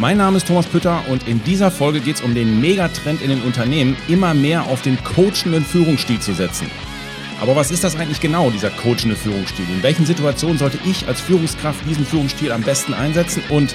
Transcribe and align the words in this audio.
Mein 0.00 0.18
Name 0.18 0.36
ist 0.36 0.46
Thomas 0.46 0.66
Pütter 0.66 1.02
und 1.08 1.26
in 1.26 1.42
dieser 1.42 1.72
Folge 1.72 1.98
geht 1.98 2.16
es 2.16 2.22
um 2.22 2.32
den 2.32 2.60
Megatrend 2.60 3.20
in 3.20 3.30
den 3.30 3.42
Unternehmen, 3.42 3.96
immer 4.06 4.32
mehr 4.32 4.62
auf 4.62 4.80
den 4.80 4.96
coachenden 5.02 5.64
Führungsstil 5.64 6.20
zu 6.20 6.34
setzen. 6.34 6.70
Aber 7.40 7.56
was 7.56 7.72
ist 7.72 7.82
das 7.82 7.96
eigentlich 7.96 8.20
genau, 8.20 8.48
dieser 8.50 8.70
coachende 8.70 9.16
Führungsstil? 9.16 9.64
In 9.68 9.82
welchen 9.82 10.06
Situationen 10.06 10.56
sollte 10.56 10.78
ich 10.84 11.08
als 11.08 11.20
Führungskraft 11.20 11.84
diesen 11.84 12.06
Führungsstil 12.06 12.52
am 12.52 12.62
besten 12.62 12.94
einsetzen 12.94 13.42
und 13.48 13.74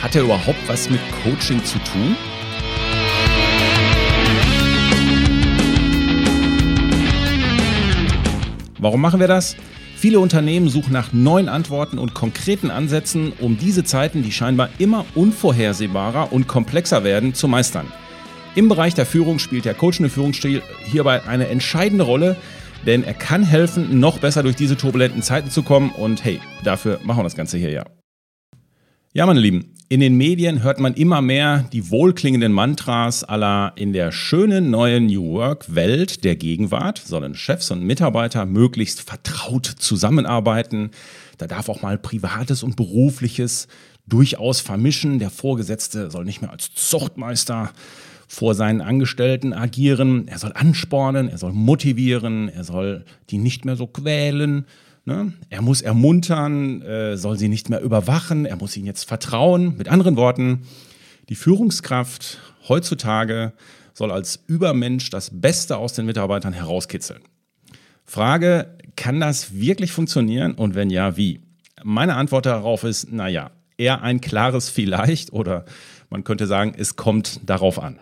hat 0.00 0.14
er 0.14 0.22
überhaupt 0.22 0.60
was 0.68 0.90
mit 0.90 1.00
Coaching 1.24 1.64
zu 1.64 1.78
tun? 1.80 2.16
Warum 8.78 9.00
machen 9.00 9.18
wir 9.18 9.26
das? 9.26 9.56
Viele 9.98 10.20
Unternehmen 10.20 10.68
suchen 10.68 10.92
nach 10.92 11.12
neuen 11.12 11.48
Antworten 11.48 11.98
und 11.98 12.14
konkreten 12.14 12.70
Ansätzen, 12.70 13.32
um 13.40 13.58
diese 13.58 13.82
Zeiten, 13.82 14.22
die 14.22 14.30
scheinbar 14.30 14.68
immer 14.78 15.04
unvorhersehbarer 15.16 16.32
und 16.32 16.46
komplexer 16.46 17.02
werden, 17.02 17.34
zu 17.34 17.48
meistern. 17.48 17.84
Im 18.54 18.68
Bereich 18.68 18.94
der 18.94 19.06
Führung 19.06 19.40
spielt 19.40 19.64
der 19.64 19.74
coachende 19.74 20.08
Führungsstil 20.08 20.62
hierbei 20.84 21.24
eine 21.26 21.48
entscheidende 21.48 22.04
Rolle, 22.04 22.36
denn 22.86 23.02
er 23.02 23.12
kann 23.12 23.42
helfen, 23.42 23.98
noch 23.98 24.20
besser 24.20 24.44
durch 24.44 24.54
diese 24.54 24.76
turbulenten 24.76 25.20
Zeiten 25.20 25.50
zu 25.50 25.64
kommen 25.64 25.90
und 25.90 26.24
hey, 26.24 26.40
dafür 26.62 27.00
machen 27.02 27.18
wir 27.18 27.24
das 27.24 27.34
Ganze 27.34 27.58
hier 27.58 27.72
ja. 27.72 27.84
Ja, 29.14 29.26
meine 29.26 29.40
Lieben, 29.40 29.74
in 29.90 30.00
den 30.00 30.16
Medien 30.16 30.62
hört 30.62 30.80
man 30.80 30.92
immer 30.92 31.22
mehr 31.22 31.64
die 31.72 31.90
wohlklingenden 31.90 32.52
Mantras 32.52 33.24
aller 33.24 33.72
in 33.76 33.94
der 33.94 34.12
schönen 34.12 34.70
neuen 34.70 35.06
New 35.06 35.32
Work 35.32 35.74
Welt 35.74 36.24
der 36.24 36.36
Gegenwart 36.36 36.98
sollen 36.98 37.34
Chefs 37.34 37.70
und 37.70 37.82
Mitarbeiter 37.82 38.44
möglichst 38.44 39.00
vertraut 39.00 39.64
zusammenarbeiten. 39.64 40.90
Da 41.38 41.46
darf 41.46 41.70
auch 41.70 41.80
mal 41.80 41.96
Privates 41.96 42.62
und 42.62 42.76
Berufliches 42.76 43.66
durchaus 44.06 44.60
vermischen. 44.60 45.20
Der 45.20 45.30
Vorgesetzte 45.30 46.10
soll 46.10 46.26
nicht 46.26 46.42
mehr 46.42 46.52
als 46.52 46.74
Zuchtmeister 46.74 47.72
vor 48.26 48.54
seinen 48.54 48.82
Angestellten 48.82 49.54
agieren. 49.54 50.28
Er 50.28 50.38
soll 50.38 50.52
anspornen, 50.54 51.30
er 51.30 51.38
soll 51.38 51.54
motivieren, 51.54 52.50
er 52.50 52.64
soll 52.64 53.06
die 53.30 53.38
nicht 53.38 53.64
mehr 53.64 53.76
so 53.76 53.86
quälen. 53.86 54.66
Ne? 55.04 55.32
Er 55.48 55.62
muss 55.62 55.80
ermuntern, 55.80 56.82
äh, 56.82 57.16
soll 57.16 57.38
sie 57.38 57.48
nicht 57.48 57.70
mehr 57.70 57.80
überwachen, 57.80 58.44
er 58.44 58.56
muss 58.56 58.76
ihnen 58.76 58.86
jetzt 58.86 59.04
vertrauen. 59.04 59.76
Mit 59.76 59.88
anderen 59.88 60.16
Worten, 60.16 60.62
die 61.28 61.34
Führungskraft 61.34 62.38
heutzutage 62.68 63.52
soll 63.94 64.12
als 64.12 64.42
Übermensch 64.46 65.10
das 65.10 65.30
Beste 65.40 65.76
aus 65.76 65.92
den 65.92 66.06
Mitarbeitern 66.06 66.52
herauskitzeln. 66.52 67.22
Frage, 68.04 68.76
kann 68.96 69.20
das 69.20 69.54
wirklich 69.54 69.92
funktionieren 69.92 70.54
und 70.54 70.74
wenn 70.74 70.90
ja, 70.90 71.16
wie? 71.16 71.40
Meine 71.84 72.14
Antwort 72.14 72.46
darauf 72.46 72.84
ist, 72.84 73.12
naja, 73.12 73.50
eher 73.76 74.02
ein 74.02 74.20
klares 74.20 74.68
Vielleicht 74.68 75.32
oder 75.32 75.64
man 76.10 76.24
könnte 76.24 76.46
sagen, 76.46 76.74
es 76.76 76.96
kommt 76.96 77.40
darauf 77.48 77.78
an. 77.78 77.98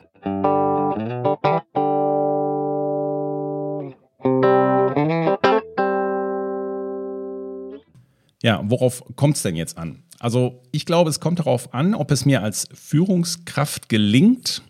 Ja, 8.46 8.62
worauf 8.64 9.02
kommt 9.16 9.34
es 9.34 9.42
denn 9.42 9.56
jetzt 9.56 9.76
an? 9.76 10.04
Also 10.20 10.62
ich 10.70 10.86
glaube, 10.86 11.10
es 11.10 11.18
kommt 11.18 11.40
darauf 11.40 11.74
an, 11.74 11.96
ob 11.96 12.12
es 12.12 12.24
mir 12.24 12.44
als 12.44 12.68
Führungskraft 12.72 13.88
gelingt, 13.88 14.62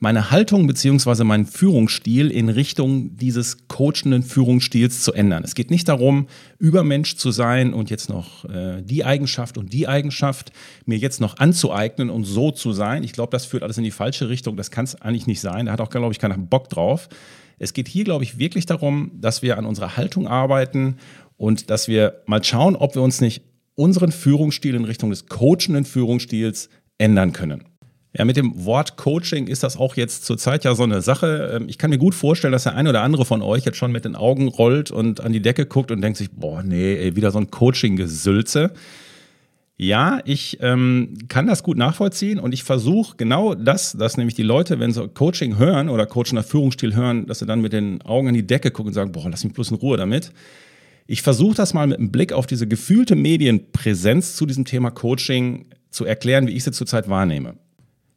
meine 0.00 0.32
Haltung 0.32 0.66
bzw. 0.66 1.22
meinen 1.22 1.46
Führungsstil 1.46 2.32
in 2.32 2.48
Richtung 2.48 3.16
dieses 3.16 3.68
coachenden 3.68 4.24
Führungsstils 4.24 5.04
zu 5.04 5.12
ändern. 5.12 5.44
Es 5.44 5.54
geht 5.54 5.70
nicht 5.70 5.88
darum, 5.88 6.26
Übermensch 6.58 7.14
zu 7.14 7.30
sein 7.30 7.74
und 7.74 7.90
jetzt 7.90 8.08
noch 8.08 8.44
äh, 8.46 8.82
die 8.82 9.04
Eigenschaft 9.04 9.56
und 9.56 9.72
die 9.72 9.86
Eigenschaft 9.86 10.50
mir 10.84 10.98
jetzt 10.98 11.20
noch 11.20 11.36
anzueignen 11.36 12.10
und 12.10 12.24
so 12.24 12.50
zu 12.50 12.72
sein. 12.72 13.04
Ich 13.04 13.12
glaube, 13.12 13.30
das 13.30 13.46
führt 13.46 13.62
alles 13.62 13.78
in 13.78 13.84
die 13.84 13.92
falsche 13.92 14.30
Richtung. 14.30 14.56
Das 14.56 14.72
kann 14.72 14.84
es 14.84 15.00
eigentlich 15.00 15.28
nicht 15.28 15.40
sein. 15.40 15.66
Da 15.66 15.72
hat 15.72 15.80
auch, 15.80 15.90
glaube 15.90 16.10
ich, 16.10 16.18
keiner 16.18 16.38
Bock 16.38 16.70
drauf. 16.70 17.08
Es 17.62 17.72
geht 17.72 17.86
hier, 17.86 18.02
glaube 18.02 18.24
ich, 18.24 18.38
wirklich 18.38 18.66
darum, 18.66 19.12
dass 19.14 19.40
wir 19.40 19.56
an 19.56 19.66
unserer 19.66 19.96
Haltung 19.96 20.26
arbeiten 20.26 20.96
und 21.42 21.70
dass 21.70 21.88
wir 21.88 22.22
mal 22.26 22.44
schauen, 22.44 22.76
ob 22.76 22.94
wir 22.94 23.02
uns 23.02 23.20
nicht 23.20 23.42
unseren 23.74 24.12
Führungsstil 24.12 24.76
in 24.76 24.84
Richtung 24.84 25.10
des 25.10 25.26
coachenden 25.26 25.84
Führungsstils 25.84 26.68
ändern 26.98 27.32
können. 27.32 27.64
Ja, 28.16 28.24
mit 28.24 28.36
dem 28.36 28.64
Wort 28.64 28.96
Coaching 28.96 29.48
ist 29.48 29.64
das 29.64 29.76
auch 29.76 29.96
jetzt 29.96 30.24
zurzeit 30.24 30.62
ja 30.62 30.76
so 30.76 30.84
eine 30.84 31.02
Sache. 31.02 31.56
Ähm, 31.56 31.68
ich 31.68 31.78
kann 31.78 31.90
mir 31.90 31.98
gut 31.98 32.14
vorstellen, 32.14 32.52
dass 32.52 32.62
der 32.62 32.76
ein 32.76 32.86
oder 32.86 33.02
andere 33.02 33.24
von 33.24 33.42
euch 33.42 33.64
jetzt 33.64 33.76
schon 33.76 33.90
mit 33.90 34.04
den 34.04 34.14
Augen 34.14 34.46
rollt 34.46 34.92
und 34.92 35.20
an 35.20 35.32
die 35.32 35.42
Decke 35.42 35.66
guckt 35.66 35.90
und 35.90 36.00
denkt 36.00 36.16
sich, 36.16 36.30
boah, 36.30 36.62
nee, 36.62 36.94
ey, 36.94 37.16
wieder 37.16 37.32
so 37.32 37.38
ein 37.38 37.50
Coaching-Gesülze. 37.50 38.70
Ja, 39.76 40.20
ich 40.24 40.58
ähm, 40.60 41.14
kann 41.26 41.48
das 41.48 41.64
gut 41.64 41.76
nachvollziehen 41.76 42.38
und 42.38 42.54
ich 42.54 42.62
versuche 42.62 43.16
genau 43.16 43.56
das, 43.56 43.96
dass 43.98 44.16
nämlich 44.16 44.36
die 44.36 44.44
Leute, 44.44 44.78
wenn 44.78 44.92
sie 44.92 45.08
Coaching 45.08 45.58
hören 45.58 45.88
oder 45.88 46.06
Coaching 46.06 46.36
nach 46.36 46.44
Führungsstil 46.44 46.94
hören, 46.94 47.26
dass 47.26 47.40
sie 47.40 47.46
dann 47.46 47.62
mit 47.62 47.72
den 47.72 48.00
Augen 48.02 48.28
an 48.28 48.34
die 48.34 48.46
Decke 48.46 48.70
gucken 48.70 48.90
und 48.90 48.94
sagen, 48.94 49.10
boah, 49.10 49.28
lass 49.28 49.42
mich 49.42 49.54
bloß 49.54 49.72
in 49.72 49.78
Ruhe 49.78 49.96
damit. 49.96 50.30
Ich 51.06 51.22
versuche 51.22 51.54
das 51.54 51.74
mal 51.74 51.86
mit 51.86 51.98
einem 51.98 52.12
Blick 52.12 52.32
auf 52.32 52.46
diese 52.46 52.66
gefühlte 52.66 53.16
Medienpräsenz 53.16 54.36
zu 54.36 54.46
diesem 54.46 54.64
Thema 54.64 54.90
Coaching 54.90 55.66
zu 55.90 56.04
erklären, 56.04 56.46
wie 56.46 56.52
ich 56.52 56.64
sie 56.64 56.72
zurzeit 56.72 57.08
wahrnehme. 57.08 57.54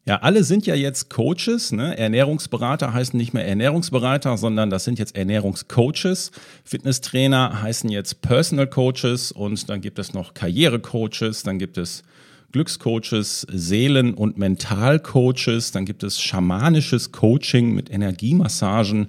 Ja, 0.08 0.18
alle 0.18 0.44
sind 0.44 0.68
ja 0.68 0.76
jetzt 0.76 1.10
Coaches. 1.10 1.72
Ne? 1.72 1.98
Ernährungsberater 1.98 2.94
heißen 2.94 3.18
nicht 3.18 3.34
mehr 3.34 3.48
Ernährungsberater, 3.48 4.38
sondern 4.38 4.70
das 4.70 4.84
sind 4.84 5.00
jetzt 5.00 5.16
Ernährungscoaches. 5.16 6.32
Fitnesstrainer 6.64 7.64
heißen 7.64 7.90
jetzt 7.90 8.22
Personal 8.22 8.68
Coaches 8.68 9.32
und 9.32 9.68
dann 9.68 9.82
gibt 9.82 9.98
es 9.98 10.14
noch 10.14 10.36
Karrierecoaches, 10.36 11.42
dann 11.42 11.58
gibt 11.58 11.80
es 11.80 12.04
Glückscoaches, 12.52 13.48
Seelen- 13.52 14.14
und 14.14 14.38
Mentalcoaches, 14.38 15.72
dann 15.72 15.86
gibt 15.86 16.04
es 16.04 16.22
schamanisches 16.22 17.12
Coaching 17.12 17.74
mit 17.74 17.90
Energiemassagen 17.90 19.08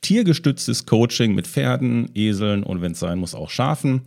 tiergestütztes 0.00 0.86
Coaching 0.86 1.34
mit 1.34 1.46
Pferden, 1.46 2.10
Eseln 2.14 2.62
und 2.62 2.80
wenn 2.80 2.92
es 2.92 3.00
sein 3.00 3.18
muss 3.18 3.34
auch 3.34 3.50
Schafen. 3.50 4.02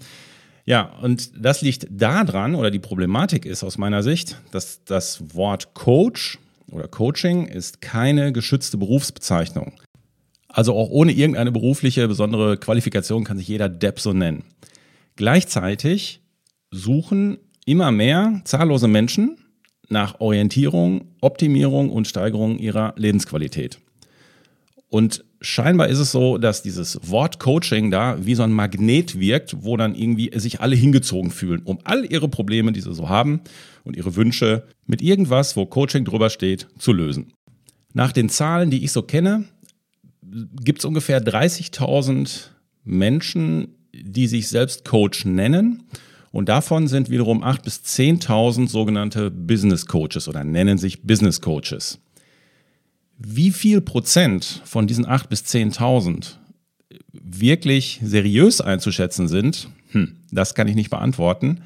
Ja, 0.65 0.93
und 1.01 1.31
das 1.43 1.61
liegt 1.61 1.87
daran, 1.89 2.55
oder 2.55 2.71
die 2.71 2.79
Problematik 2.79 3.45
ist 3.45 3.63
aus 3.63 3.77
meiner 3.77 4.03
Sicht, 4.03 4.37
dass 4.51 4.83
das 4.85 5.35
Wort 5.35 5.73
Coach 5.73 6.39
oder 6.71 6.87
Coaching 6.87 7.47
ist 7.47 7.81
keine 7.81 8.31
geschützte 8.31 8.77
Berufsbezeichnung. 8.77 9.73
Also 10.47 10.75
auch 10.75 10.89
ohne 10.89 11.13
irgendeine 11.13 11.51
berufliche 11.51 12.07
besondere 12.07 12.57
Qualifikation 12.57 13.23
kann 13.23 13.37
sich 13.37 13.47
jeder 13.47 13.69
Depp 13.69 13.99
so 13.99 14.13
nennen. 14.13 14.43
Gleichzeitig 15.15 16.21
suchen 16.71 17.37
immer 17.65 17.91
mehr 17.91 18.41
zahllose 18.45 18.87
Menschen 18.87 19.37
nach 19.89 20.19
Orientierung, 20.19 21.15
Optimierung 21.21 21.89
und 21.89 22.07
Steigerung 22.07 22.57
ihrer 22.57 22.93
Lebensqualität. 22.97 23.79
Und 24.91 25.23
scheinbar 25.39 25.87
ist 25.87 25.99
es 25.99 26.11
so, 26.11 26.37
dass 26.37 26.63
dieses 26.63 26.99
Wort 27.09 27.39
Coaching 27.39 27.91
da 27.91 28.17
wie 28.25 28.35
so 28.35 28.43
ein 28.43 28.51
Magnet 28.51 29.17
wirkt, 29.17 29.63
wo 29.63 29.77
dann 29.77 29.95
irgendwie 29.95 30.37
sich 30.37 30.59
alle 30.59 30.75
hingezogen 30.75 31.31
fühlen, 31.31 31.61
um 31.63 31.79
all 31.85 32.03
ihre 32.03 32.27
Probleme, 32.27 32.73
die 32.73 32.81
sie 32.81 32.93
so 32.93 33.07
haben 33.07 33.39
und 33.85 33.95
ihre 33.95 34.17
Wünsche 34.17 34.67
mit 34.87 35.01
irgendwas, 35.01 35.55
wo 35.55 35.65
Coaching 35.65 36.03
drüber 36.03 36.29
steht, 36.29 36.67
zu 36.77 36.91
lösen. 36.91 37.31
Nach 37.93 38.11
den 38.11 38.27
Zahlen, 38.27 38.69
die 38.69 38.83
ich 38.83 38.91
so 38.91 39.01
kenne, 39.01 39.45
gibt 40.61 40.79
es 40.79 40.85
ungefähr 40.85 41.23
30.000 41.23 42.49
Menschen, 42.83 43.69
die 43.93 44.27
sich 44.27 44.49
selbst 44.49 44.83
Coach 44.83 45.23
nennen. 45.23 45.83
Und 46.33 46.49
davon 46.49 46.89
sind 46.89 47.09
wiederum 47.09 47.45
8.000 47.45 47.63
bis 47.63 47.75
10.000 47.85 48.67
sogenannte 48.67 49.31
Business 49.31 49.85
Coaches 49.85 50.27
oder 50.27 50.43
nennen 50.43 50.77
sich 50.77 51.03
Business 51.03 51.39
Coaches. 51.39 51.97
Wie 53.23 53.51
viel 53.51 53.81
Prozent 53.81 54.61
von 54.65 54.87
diesen 54.87 55.05
8.000 55.05 55.27
bis 55.27 55.43
10.000 55.43 56.37
wirklich 57.13 57.99
seriös 58.03 58.61
einzuschätzen 58.61 59.27
sind, 59.27 59.69
hm, 59.91 60.15
das 60.31 60.55
kann 60.55 60.67
ich 60.67 60.75
nicht 60.75 60.89
beantworten. 60.89 61.61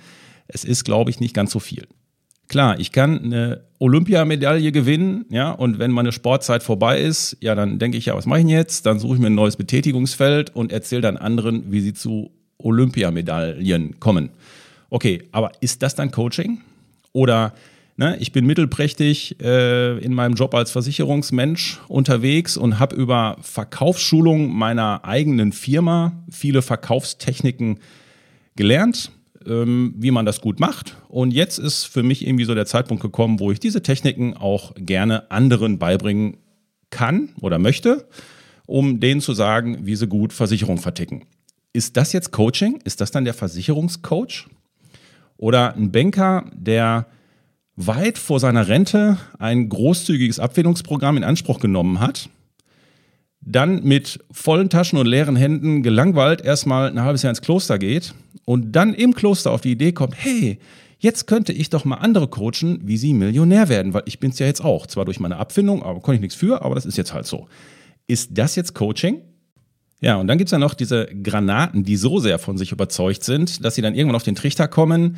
Es 0.48 0.66
ist, 0.66 0.84
glaube 0.84 1.12
ich, 1.12 1.20
nicht 1.20 1.34
ganz 1.34 1.52
so 1.52 1.60
viel. 1.60 1.88
Klar, 2.48 2.80
ich 2.80 2.92
kann 2.92 3.24
eine 3.24 3.64
Olympiamedaille 3.80 4.72
gewinnen, 4.72 5.26
ja, 5.30 5.52
und 5.52 5.80
wenn 5.80 5.92
meine 5.92 6.12
Sportzeit 6.12 6.62
vorbei 6.62 7.02
ist, 7.02 7.38
ja, 7.40 7.56
dann 7.56 7.80
denke 7.80 7.98
ich, 7.98 8.08
ja, 8.08 8.16
was 8.16 8.26
mache 8.26 8.42
ich 8.42 8.48
jetzt? 8.48 8.86
Dann 8.86 9.00
suche 9.00 9.16
ich 9.16 9.22
mir 9.22 9.28
ein 9.28 9.36
neues 9.36 9.56
Betätigungsfeld 9.56 10.56
und 10.56 10.72
erzähle 10.72 11.02
dann 11.02 11.18
anderen, 11.18 11.72
wie 11.72 11.80
sie 11.80 11.94
zu 11.94 12.32
Olympiamedaillen 12.58 14.00
kommen. 14.00 14.30
Okay, 14.90 15.24
aber 15.32 15.52
ist 15.62 15.82
das 15.82 15.96
dann 15.96 16.12
Coaching? 16.12 16.62
Oder 17.14 17.54
Ne, 17.98 18.18
ich 18.20 18.34
bin 18.34 18.46
mittelprächtig 18.46 19.40
äh, 19.42 19.98
in 20.00 20.14
meinem 20.14 20.34
Job 20.34 20.54
als 20.54 20.70
Versicherungsmensch 20.72 21.80
unterwegs 21.88 22.58
und 22.58 22.78
habe 22.78 22.94
über 22.94 23.38
Verkaufsschulung 23.40 24.54
meiner 24.54 25.06
eigenen 25.06 25.54
Firma 25.54 26.26
viele 26.30 26.62
Verkaufstechniken 26.62 27.80
gelernt, 28.58 29.12
ähm, 29.48 29.94
wie 29.98 30.12
man 30.12 30.26
das 30.26 30.42
gut 30.42 30.60
macht. 30.60 30.98
Und 31.08 31.32
jetzt 31.32 31.58
ist 31.58 31.86
für 31.86 32.04
mich 32.04 32.28
irgendwie 32.28 32.44
so 32.44 32.54
der 32.54 32.66
Zeitpunkt 32.66 33.02
gekommen, 33.02 33.40
wo 33.40 33.50
ich 33.54 33.62
diese 33.62 33.82
Techniken 33.82 34.36
auch 34.36 34.74
gerne 34.76 35.32
anderen 35.32 35.80
beibringen 35.80 36.36
kann 36.90 37.30
oder 37.40 37.60
möchte, 37.60 38.10
um 38.66 39.00
denen 39.00 39.22
zu 39.22 39.34
sagen, 39.34 39.86
wie 39.86 39.96
sie 39.96 40.08
gut 40.08 40.34
Versicherung 40.34 40.80
verticken. 40.80 41.24
Ist 41.72 41.96
das 41.96 42.12
jetzt 42.12 42.32
Coaching? 42.32 42.82
Ist 42.84 43.00
das 43.00 43.12
dann 43.12 43.24
der 43.24 43.34
Versicherungscoach? 43.34 44.48
Oder 45.38 45.76
ein 45.76 45.94
Banker, 45.94 46.52
der 46.54 47.08
weit 47.76 48.18
vor 48.18 48.40
seiner 48.40 48.68
Rente 48.68 49.18
ein 49.38 49.70
großzügiges 49.70 50.40
Abfindungsprogramm 50.40 51.18
in 51.18 51.24
Anspruch 51.24 51.60
genommen 51.60 52.00
hat, 52.00 52.30
dann 53.42 53.84
mit 53.84 54.20
vollen 54.32 54.70
Taschen 54.70 54.98
und 54.98 55.06
leeren 55.06 55.36
Händen 55.36 55.84
gelangweilt 55.84 56.42
erstmal 56.42 56.90
ein 56.90 57.02
halbes 57.02 57.22
Jahr 57.22 57.32
ins 57.32 57.42
Kloster 57.42 57.78
geht 57.78 58.16
und 58.46 58.72
dann 58.72 58.94
im 58.94 59.14
Kloster 59.14 59.52
auf 59.52 59.62
die 59.62 59.72
Idee 59.72 59.92
kommt, 59.92 60.16
hey, 60.18 60.60
jetzt 61.00 61.28
könnte 61.28 61.54
ich 61.54 61.70
doch 61.70 61.86
mal 61.86 61.98
andere 61.98 62.28
coachen, 62.28 62.80
wie 62.84 62.98
sie 62.98 63.14
Millionär 63.14 63.70
werden, 63.70 63.94
weil 63.94 64.04
ich 64.06 64.20
bin 64.20 64.32
es 64.32 64.40
ja 64.40 64.48
jetzt 64.48 64.64
auch. 64.64 64.88
Zwar 64.88 65.06
durch 65.06 65.20
meine 65.20 65.38
Abfindung, 65.38 65.84
aber 65.84 66.00
konnte 66.00 66.16
ich 66.16 66.22
nichts 66.22 66.36
für, 66.36 66.62
aber 66.64 66.76
das 66.76 66.86
ist 66.86 66.98
jetzt 66.98 67.14
halt 67.14 67.28
so. 67.28 67.48
Ist 68.08 68.32
das 68.34 68.56
jetzt 68.56 68.74
Coaching? 68.74 69.22
Ja, 70.02 70.18
und 70.18 70.28
dann 70.28 70.38
gibt 70.38 70.50
es 70.50 70.52
ja 70.52 70.60
noch 70.60 70.74
diese 70.74 71.06
Granaten, 71.06 71.84
die 71.84 71.96
so 71.96 72.20
sehr 72.20 72.40
von 72.40 72.58
sich 72.58 72.72
überzeugt 72.72 73.24
sind, 73.24 73.64
dass 73.64 73.76
sie 73.76 73.82
dann 73.82 73.96
irgendwann 73.96 74.16
auf 74.16 74.24
den 74.24 74.36
Trichter 74.36 74.68
kommen, 74.68 75.18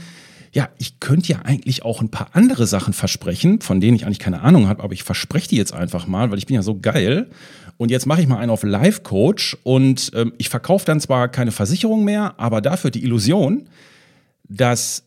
ja, 0.54 0.70
ich 0.78 1.00
könnte 1.00 1.32
ja 1.32 1.40
eigentlich 1.44 1.84
auch 1.84 2.02
ein 2.02 2.10
paar 2.10 2.30
andere 2.34 2.68
Sachen 2.68 2.94
versprechen, 2.94 3.62
von 3.62 3.80
denen 3.80 3.96
ich 3.96 4.06
eigentlich 4.06 4.20
keine 4.20 4.42
Ahnung 4.42 4.68
habe, 4.68 4.84
aber 4.84 4.94
ich 4.94 5.04
verspreche 5.04 5.50
die 5.50 5.58
jetzt 5.58 5.74
einfach 5.74 6.08
mal, 6.08 6.32
weil 6.32 6.38
ich 6.38 6.46
bin 6.46 6.56
ja 6.56 6.62
so 6.62 6.80
geil. 6.80 7.30
Und 7.78 7.92
jetzt 7.92 8.08
mache 8.08 8.22
ich 8.22 8.28
mal 8.28 8.38
einen 8.38 8.50
auf 8.50 8.64
Live 8.64 9.04
Coach 9.04 9.56
und 9.64 10.12
ähm, 10.16 10.34
ich 10.38 10.50
verkaufe 10.50 10.86
dann 10.86 11.00
zwar 11.00 11.28
keine 11.28 11.52
Versicherung 11.52 12.04
mehr, 12.04 12.34
aber 12.38 12.62
dafür 12.62 12.90
die 12.90 13.04
Illusion, 13.04 13.70
dass 14.50 15.04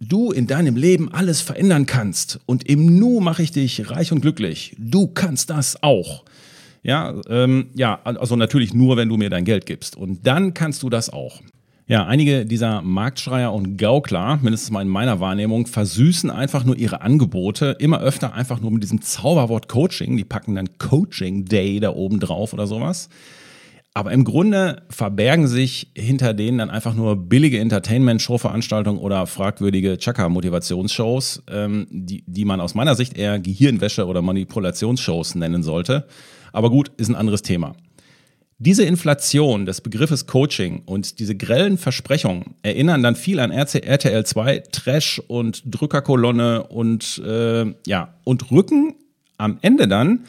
du 0.00 0.32
in 0.32 0.46
deinem 0.46 0.76
Leben 0.76 1.12
alles 1.12 1.40
verändern 1.40 1.86
kannst. 1.86 2.40
Und 2.46 2.68
im 2.68 2.98
Nu 2.98 3.20
mache 3.20 3.42
ich 3.42 3.52
dich 3.52 3.90
reich 3.90 4.12
und 4.12 4.20
glücklich. 4.20 4.74
Du 4.78 5.06
kannst 5.06 5.50
das 5.50 5.82
auch. 5.82 6.24
Ja, 6.82 7.14
ähm, 7.28 7.70
ja, 7.74 8.00
also 8.04 8.36
natürlich 8.36 8.74
nur, 8.74 8.96
wenn 8.96 9.08
du 9.08 9.16
mir 9.16 9.30
dein 9.30 9.44
Geld 9.44 9.66
gibst. 9.66 9.96
Und 9.96 10.26
dann 10.26 10.54
kannst 10.54 10.82
du 10.82 10.90
das 10.90 11.10
auch. 11.10 11.40
Ja, 11.86 12.06
einige 12.06 12.46
dieser 12.46 12.80
Marktschreier 12.80 13.52
und 13.52 13.76
Gaukler, 13.76 14.38
mindestens 14.40 14.70
mal 14.70 14.80
in 14.80 14.88
meiner 14.88 15.20
Wahrnehmung, 15.20 15.66
versüßen 15.66 16.30
einfach 16.30 16.64
nur 16.64 16.78
ihre 16.78 17.02
Angebote 17.02 17.76
immer 17.78 18.00
öfter 18.00 18.32
einfach 18.32 18.58
nur 18.58 18.70
mit 18.70 18.82
diesem 18.82 19.02
Zauberwort 19.02 19.68
Coaching. 19.68 20.16
Die 20.16 20.24
packen 20.24 20.54
dann 20.54 20.78
Coaching 20.78 21.44
Day 21.44 21.80
da 21.80 21.90
oben 21.90 22.20
drauf 22.20 22.54
oder 22.54 22.66
sowas. 22.66 23.10
Aber 23.92 24.12
im 24.12 24.24
Grunde 24.24 24.82
verbergen 24.88 25.46
sich 25.46 25.88
hinter 25.94 26.32
denen 26.32 26.56
dann 26.56 26.70
einfach 26.70 26.94
nur 26.94 27.16
billige 27.16 27.60
Entertainment-Show-Veranstaltungen 27.60 28.98
oder 28.98 29.26
fragwürdige 29.26 29.98
Chaka-Motivationsshows, 29.98 31.42
ähm, 31.50 31.86
die, 31.90 32.24
die 32.26 32.46
man 32.46 32.62
aus 32.62 32.74
meiner 32.74 32.94
Sicht 32.94 33.18
eher 33.18 33.38
Gehirnwäsche- 33.38 34.06
oder 34.06 34.22
Manipulationsshows 34.22 35.34
nennen 35.34 35.62
sollte. 35.62 36.06
Aber 36.50 36.70
gut, 36.70 36.90
ist 36.96 37.10
ein 37.10 37.14
anderes 37.14 37.42
Thema. 37.42 37.74
Diese 38.64 38.84
Inflation 38.84 39.66
des 39.66 39.82
Begriffes 39.82 40.26
Coaching 40.26 40.84
und 40.86 41.18
diese 41.18 41.36
grellen 41.36 41.76
Versprechungen 41.76 42.54
erinnern 42.62 43.02
dann 43.02 43.14
viel 43.14 43.38
an 43.38 43.50
RTL 43.50 44.24
2, 44.24 44.60
Trash 44.72 45.20
und 45.26 45.62
Drückerkolonne 45.66 46.62
und 46.62 47.18
äh, 47.26 47.66
ja, 47.86 48.14
und 48.24 48.50
rücken 48.50 48.94
am 49.36 49.58
Ende 49.60 49.86
dann 49.86 50.20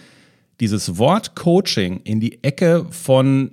dieses 0.60 0.98
Wort 0.98 1.36
Coaching 1.36 2.02
in 2.04 2.20
die 2.20 2.44
Ecke 2.44 2.86
von 2.90 3.52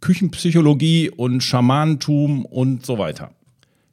Küchenpsychologie 0.00 1.10
und 1.10 1.42
Schamanentum 1.42 2.46
und 2.46 2.86
so 2.86 2.96
weiter. 2.96 3.32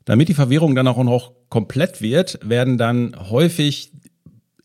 Damit 0.05 0.29
die 0.29 0.35
Verwirrung 0.35 0.73
dann 0.73 0.87
auch 0.87 1.03
noch 1.03 1.33
komplett 1.49 2.01
wird, 2.01 2.39
werden 2.47 2.77
dann 2.77 3.13
häufig 3.29 3.91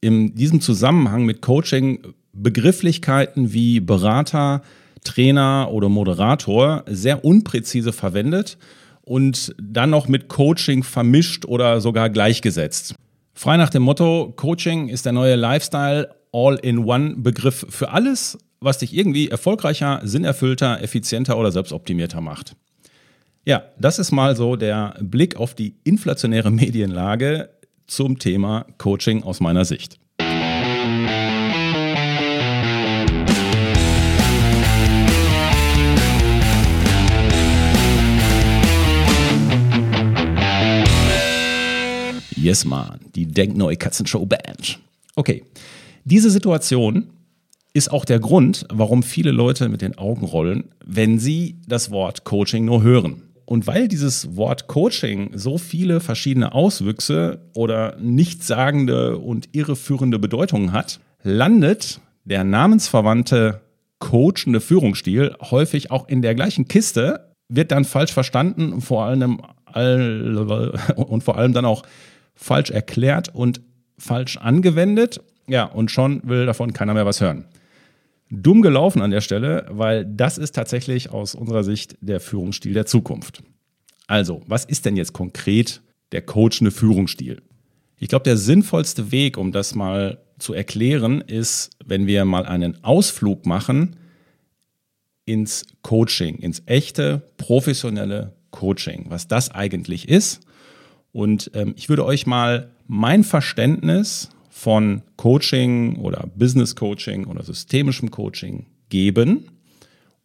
in 0.01 0.37
diesem 0.37 0.61
Zusammenhang 0.61 1.25
mit 1.25 1.43
Coaching 1.43 2.15
Begrifflichkeiten 2.33 3.53
wie 3.53 3.81
Berater, 3.81 4.63
Trainer 5.05 5.69
oder 5.71 5.89
Moderator 5.89 6.85
sehr 6.87 7.25
unpräzise 7.25 7.93
verwendet 7.93 8.59
und 9.03 9.55
dann 9.61 9.91
noch 9.91 10.09
mit 10.09 10.29
Coaching 10.29 10.83
vermischt 10.83 11.45
oder 11.45 11.81
sogar 11.81 12.11
gleichgesetzt. 12.11 12.95
Frei 13.35 13.57
nach 13.57 13.71
dem 13.71 13.83
Motto, 13.83 14.33
Coaching 14.37 14.89
ist 14.89 15.05
der 15.07 15.13
neue 15.13 15.37
Lifestyle 15.37 16.15
All-in-One-Begriff 16.33 17.67
für 17.69 17.91
alles, 17.91 18.39
was 18.61 18.79
dich 18.79 18.95
irgendwie 18.95 19.29
erfolgreicher, 19.29 20.01
sinnerfüllter, 20.05 20.83
effizienter 20.83 21.37
oder 21.37 21.51
selbstoptimierter 21.51 22.21
macht. 22.21 22.55
Ja, 23.45 23.65
das 23.79 23.99
ist 23.99 24.13
mal 24.13 24.37
so 24.37 24.55
der 24.57 24.95
Blick 25.01 25.37
auf 25.37 25.55
die 25.55 25.75
inflationäre 25.83 26.51
Medienlage 26.51 27.51
zum 27.87 28.19
Thema 28.19 28.67
Coaching 28.79 29.25
aus 29.25 29.41
meiner 29.41 29.65
Sicht. 29.65 29.99
Yes, 42.53 42.67
man, 42.67 43.01
die 43.15 43.25
Denkneue 43.25 43.79
Katzenshow 43.79 44.27
Band. 44.27 44.79
Okay, 45.17 45.43
diese 46.05 46.29
Situation 46.29 47.09
ist 47.73 47.91
auch 47.91 48.05
der 48.05 48.21
Grund, 48.21 48.67
warum 48.71 49.03
viele 49.03 49.31
Leute 49.31 49.71
mit 49.71 49.81
den 49.81 49.97
Augen 49.97 50.27
rollen, 50.27 50.65
wenn 50.85 51.19
sie 51.19 51.57
das 51.67 51.91
Wort 51.91 52.25
Coaching 52.25 52.67
nur 52.67 52.83
hören. 52.83 53.23
Und 53.47 53.67
weil 53.67 53.89
dieses 53.89 54.37
Wort 54.37 54.67
Coaching 54.67 55.31
so 55.33 55.57
viele 55.57 56.01
verschiedene 56.01 56.53
Auswüchse 56.53 57.41
oder 57.55 57.97
nichtssagende 57.99 59.17
und 59.17 59.49
irreführende 59.53 60.19
Bedeutungen 60.19 60.73
hat, 60.73 61.01
landet 61.23 62.03
der 62.27 62.45
namensverwandte 62.45 63.63
coachende 63.99 64.61
Führungsstil 64.61 65.35
häufig 65.41 65.91
auch 65.91 66.07
in 66.07 66.21
der 66.21 66.35
gleichen 66.35 66.69
Kiste, 66.69 67.33
wird 67.49 67.73
dann 67.73 67.87
falsch 67.87 68.13
verstanden 68.13 68.83
vor 68.83 69.07
allem 69.07 69.41
und 70.97 71.25
vor 71.25 71.39
allem 71.39 71.55
dann 71.55 71.65
auch 71.65 71.83
falsch 72.43 72.71
erklärt 72.71 73.35
und 73.35 73.61
falsch 73.99 74.37
angewendet. 74.37 75.21
Ja, 75.47 75.65
und 75.65 75.91
schon 75.91 76.21
will 76.25 76.47
davon 76.47 76.73
keiner 76.73 76.95
mehr 76.95 77.07
was 77.07 77.21
hören. 77.21 77.47
Dumm 78.31 78.63
gelaufen 78.63 79.03
an 79.03 79.11
der 79.11 79.21
Stelle, 79.21 79.67
weil 79.71 80.05
das 80.07 80.39
ist 80.39 80.55
tatsächlich 80.55 81.11
aus 81.11 81.35
unserer 81.35 81.65
Sicht 81.65 81.97
der 82.01 82.21
Führungsstil 82.21 82.73
der 82.73 82.87
Zukunft. 82.87 83.43
Also, 84.07 84.43
was 84.47 84.65
ist 84.65 84.85
denn 84.85 84.97
jetzt 84.97 85.13
konkret 85.13 85.83
der 86.13 86.23
coachende 86.23 86.71
Führungsstil? 86.71 87.43
Ich 87.99 88.09
glaube, 88.09 88.25
der 88.25 88.37
sinnvollste 88.37 89.13
Weg, 89.13 89.37
um 89.37 89.53
das 89.53 89.75
mal 89.75 90.19
zu 90.39 90.55
erklären, 90.55 91.21
ist, 91.21 91.71
wenn 91.85 92.07
wir 92.07 92.25
mal 92.25 92.47
einen 92.47 92.83
Ausflug 92.83 93.47
machen 93.47 93.97
ins 95.25 95.67
Coaching, 95.83 96.39
ins 96.39 96.63
echte, 96.67 97.31
professionelle 97.37 98.33
Coaching, 98.51 99.07
was 99.09 99.29
das 99.29 99.51
eigentlich 99.51 100.09
ist 100.09 100.41
und 101.13 101.51
ähm, 101.55 101.75
ich 101.77 101.89
würde 101.89 102.05
euch 102.05 102.27
mal 102.27 102.71
mein 102.87 103.25
Verständnis 103.25 104.31
von 104.51 105.03
Coaching 105.17 105.97
oder 105.97 106.29
Business 106.35 106.75
Coaching 106.75 107.27
oder 107.27 107.43
systemischem 107.43 108.11
Coaching 108.11 108.67
geben, 108.89 109.51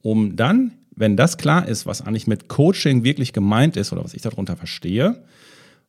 um 0.02 0.36
dann, 0.36 0.74
wenn 0.96 1.18
das 1.18 1.38
klar 1.38 1.68
ist, 1.68 1.86
was 1.86 2.02
eigentlich 2.02 2.28
mit 2.28 2.48
Coaching 2.48 3.04
wirklich 3.04 3.34
gemeint 3.34 3.78
ist 3.78 3.92
oder 3.92 4.04
was 4.04 4.14
ich 4.14 4.22
darunter 4.22 4.56
verstehe, 4.56 5.24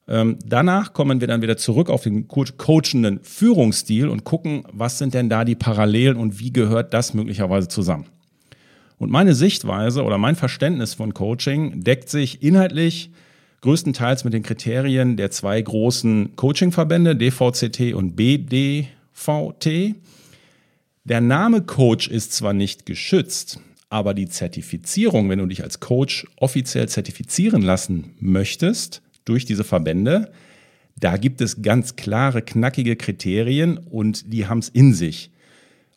ähm, 0.08 0.38
danach 0.44 0.94
kommen 0.94 1.20
wir 1.20 1.28
dann 1.28 1.42
wieder 1.42 1.58
zurück 1.58 1.90
auf 1.90 2.02
den 2.02 2.28
coachenden 2.28 3.20
Führungsstil 3.22 4.08
und 4.08 4.24
gucken, 4.24 4.64
was 4.72 4.98
sind 4.98 5.14
denn 5.14 5.28
da 5.28 5.44
die 5.44 5.54
Parallelen 5.54 6.16
und 6.16 6.40
wie 6.40 6.52
gehört 6.52 6.94
das 6.94 7.12
möglicherweise 7.12 7.68
zusammen. 7.68 8.06
Und 8.96 9.10
meine 9.10 9.34
Sichtweise 9.34 10.02
oder 10.02 10.18
mein 10.18 10.34
Verständnis 10.34 10.94
von 10.94 11.12
Coaching 11.12 11.84
deckt 11.84 12.08
sich 12.08 12.42
inhaltlich 12.42 13.10
größtenteils 13.60 14.24
mit 14.24 14.32
den 14.32 14.42
Kriterien 14.42 15.16
der 15.16 15.30
zwei 15.30 15.60
großen 15.60 16.36
Coachingverbände, 16.36 17.16
DVCT 17.16 17.94
und 17.94 18.14
BDVT. 18.16 19.94
Der 21.04 21.20
Name 21.20 21.62
Coach 21.62 22.08
ist 22.08 22.32
zwar 22.32 22.52
nicht 22.52 22.86
geschützt, 22.86 23.60
aber 23.90 24.14
die 24.14 24.28
Zertifizierung, 24.28 25.28
wenn 25.28 25.38
du 25.38 25.46
dich 25.46 25.62
als 25.62 25.80
Coach 25.80 26.26
offiziell 26.36 26.88
zertifizieren 26.88 27.62
lassen 27.62 28.14
möchtest 28.20 29.02
durch 29.24 29.44
diese 29.44 29.64
Verbände, 29.64 30.30
da 31.00 31.16
gibt 31.16 31.40
es 31.40 31.62
ganz 31.62 31.96
klare, 31.96 32.42
knackige 32.42 32.96
Kriterien 32.96 33.78
und 33.78 34.32
die 34.32 34.46
haben 34.46 34.58
es 34.58 34.68
in 34.68 34.94
sich. 34.94 35.30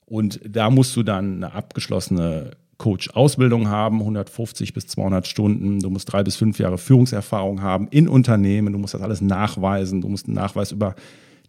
Und 0.06 0.40
da 0.48 0.70
musst 0.70 0.96
du 0.96 1.04
dann 1.04 1.38
eine 1.44 1.54
abgeschlossene 1.54 2.52
Coach-Ausbildung 2.82 3.70
haben, 3.70 4.00
150 4.00 4.74
bis 4.74 4.88
200 4.88 5.28
Stunden. 5.28 5.82
Du 5.82 5.92
musst 5.92 6.12
drei 6.12 6.24
bis 6.24 6.36
fünf 6.36 6.58
Jahre 6.58 6.80
Führungserfahrung 6.80 7.62
haben 7.62 7.88
in 7.92 8.08
Unternehmen. 8.08 8.74
Du 8.74 8.80
musst 8.80 8.96
das 8.96 9.04
alles 9.04 9.22
nachweisen. 9.22 10.02
Du 10.02 10.08
musst 10.08 10.26
einen 10.26 10.34
Nachweis 10.34 10.72
über 10.72 10.96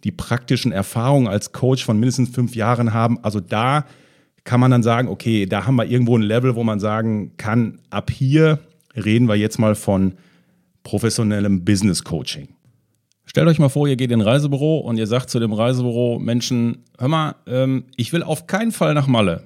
die 0.04 0.12
praktischen 0.12 0.72
Erfahrungen 0.72 1.28
als 1.28 1.52
Coach 1.52 1.86
von 1.86 1.98
mindestens 1.98 2.28
fünf 2.28 2.54
Jahren 2.54 2.92
haben. 2.92 3.18
Also 3.24 3.40
da 3.40 3.86
kann 4.44 4.60
man 4.60 4.70
dann 4.70 4.82
sagen, 4.82 5.08
okay, 5.08 5.46
da 5.46 5.64
haben 5.66 5.76
wir 5.76 5.86
irgendwo 5.86 6.18
ein 6.18 6.22
Level, 6.22 6.54
wo 6.54 6.64
man 6.64 6.80
sagen 6.80 7.32
kann, 7.38 7.78
ab 7.88 8.10
hier 8.10 8.58
reden 8.94 9.26
wir 9.26 9.36
jetzt 9.36 9.58
mal 9.58 9.74
von 9.74 10.12
professionellem 10.82 11.64
Business 11.64 12.04
Coaching. 12.04 12.48
Stellt 13.24 13.48
euch 13.48 13.58
mal 13.58 13.70
vor, 13.70 13.88
ihr 13.88 13.96
geht 13.96 14.10
in 14.10 14.20
ein 14.20 14.26
Reisebüro 14.26 14.80
und 14.80 14.98
ihr 14.98 15.06
sagt 15.06 15.30
zu 15.30 15.40
dem 15.40 15.54
Reisebüro, 15.54 16.18
Menschen, 16.18 16.84
hör 16.98 17.08
mal, 17.08 17.36
ähm, 17.46 17.84
ich 17.96 18.12
will 18.12 18.22
auf 18.22 18.46
keinen 18.46 18.72
Fall 18.72 18.92
nach 18.92 19.06
Malle. 19.06 19.44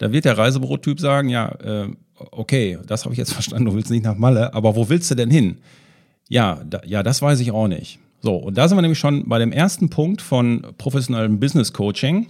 Da 0.00 0.12
wird 0.12 0.24
der 0.24 0.38
Reisebürotyp 0.38 0.98
sagen, 0.98 1.28
ja, 1.28 1.52
äh, 1.62 1.88
okay, 2.30 2.78
das 2.86 3.04
habe 3.04 3.12
ich 3.12 3.18
jetzt 3.18 3.34
verstanden, 3.34 3.66
du 3.66 3.74
willst 3.74 3.90
nicht 3.90 4.02
nach 4.02 4.16
Malle, 4.16 4.54
aber 4.54 4.74
wo 4.74 4.88
willst 4.88 5.10
du 5.10 5.14
denn 5.14 5.30
hin? 5.30 5.58
Ja, 6.30 6.62
da, 6.68 6.80
ja, 6.86 7.02
das 7.02 7.20
weiß 7.20 7.38
ich 7.40 7.52
auch 7.52 7.68
nicht. 7.68 7.98
So, 8.22 8.34
und 8.36 8.56
da 8.56 8.66
sind 8.66 8.78
wir 8.78 8.82
nämlich 8.82 8.98
schon 8.98 9.28
bei 9.28 9.38
dem 9.38 9.52
ersten 9.52 9.90
Punkt 9.90 10.22
von 10.22 10.66
professionellem 10.78 11.38
Business 11.38 11.74
Coaching. 11.74 12.28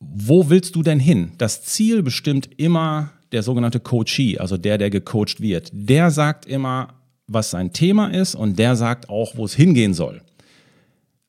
Wo 0.00 0.50
willst 0.50 0.76
du 0.76 0.82
denn 0.82 1.00
hin? 1.00 1.32
Das 1.38 1.62
Ziel 1.62 2.02
bestimmt 2.02 2.50
immer 2.58 3.10
der 3.32 3.42
sogenannte 3.42 3.80
Coachee, 3.80 4.38
also 4.38 4.58
der, 4.58 4.76
der 4.76 4.90
gecoacht 4.90 5.40
wird. 5.40 5.70
Der 5.72 6.10
sagt 6.10 6.44
immer, 6.44 6.88
was 7.26 7.50
sein 7.50 7.72
Thema 7.72 8.08
ist 8.08 8.34
und 8.34 8.58
der 8.58 8.76
sagt 8.76 9.08
auch, 9.08 9.34
wo 9.36 9.46
es 9.46 9.54
hingehen 9.54 9.94
soll. 9.94 10.20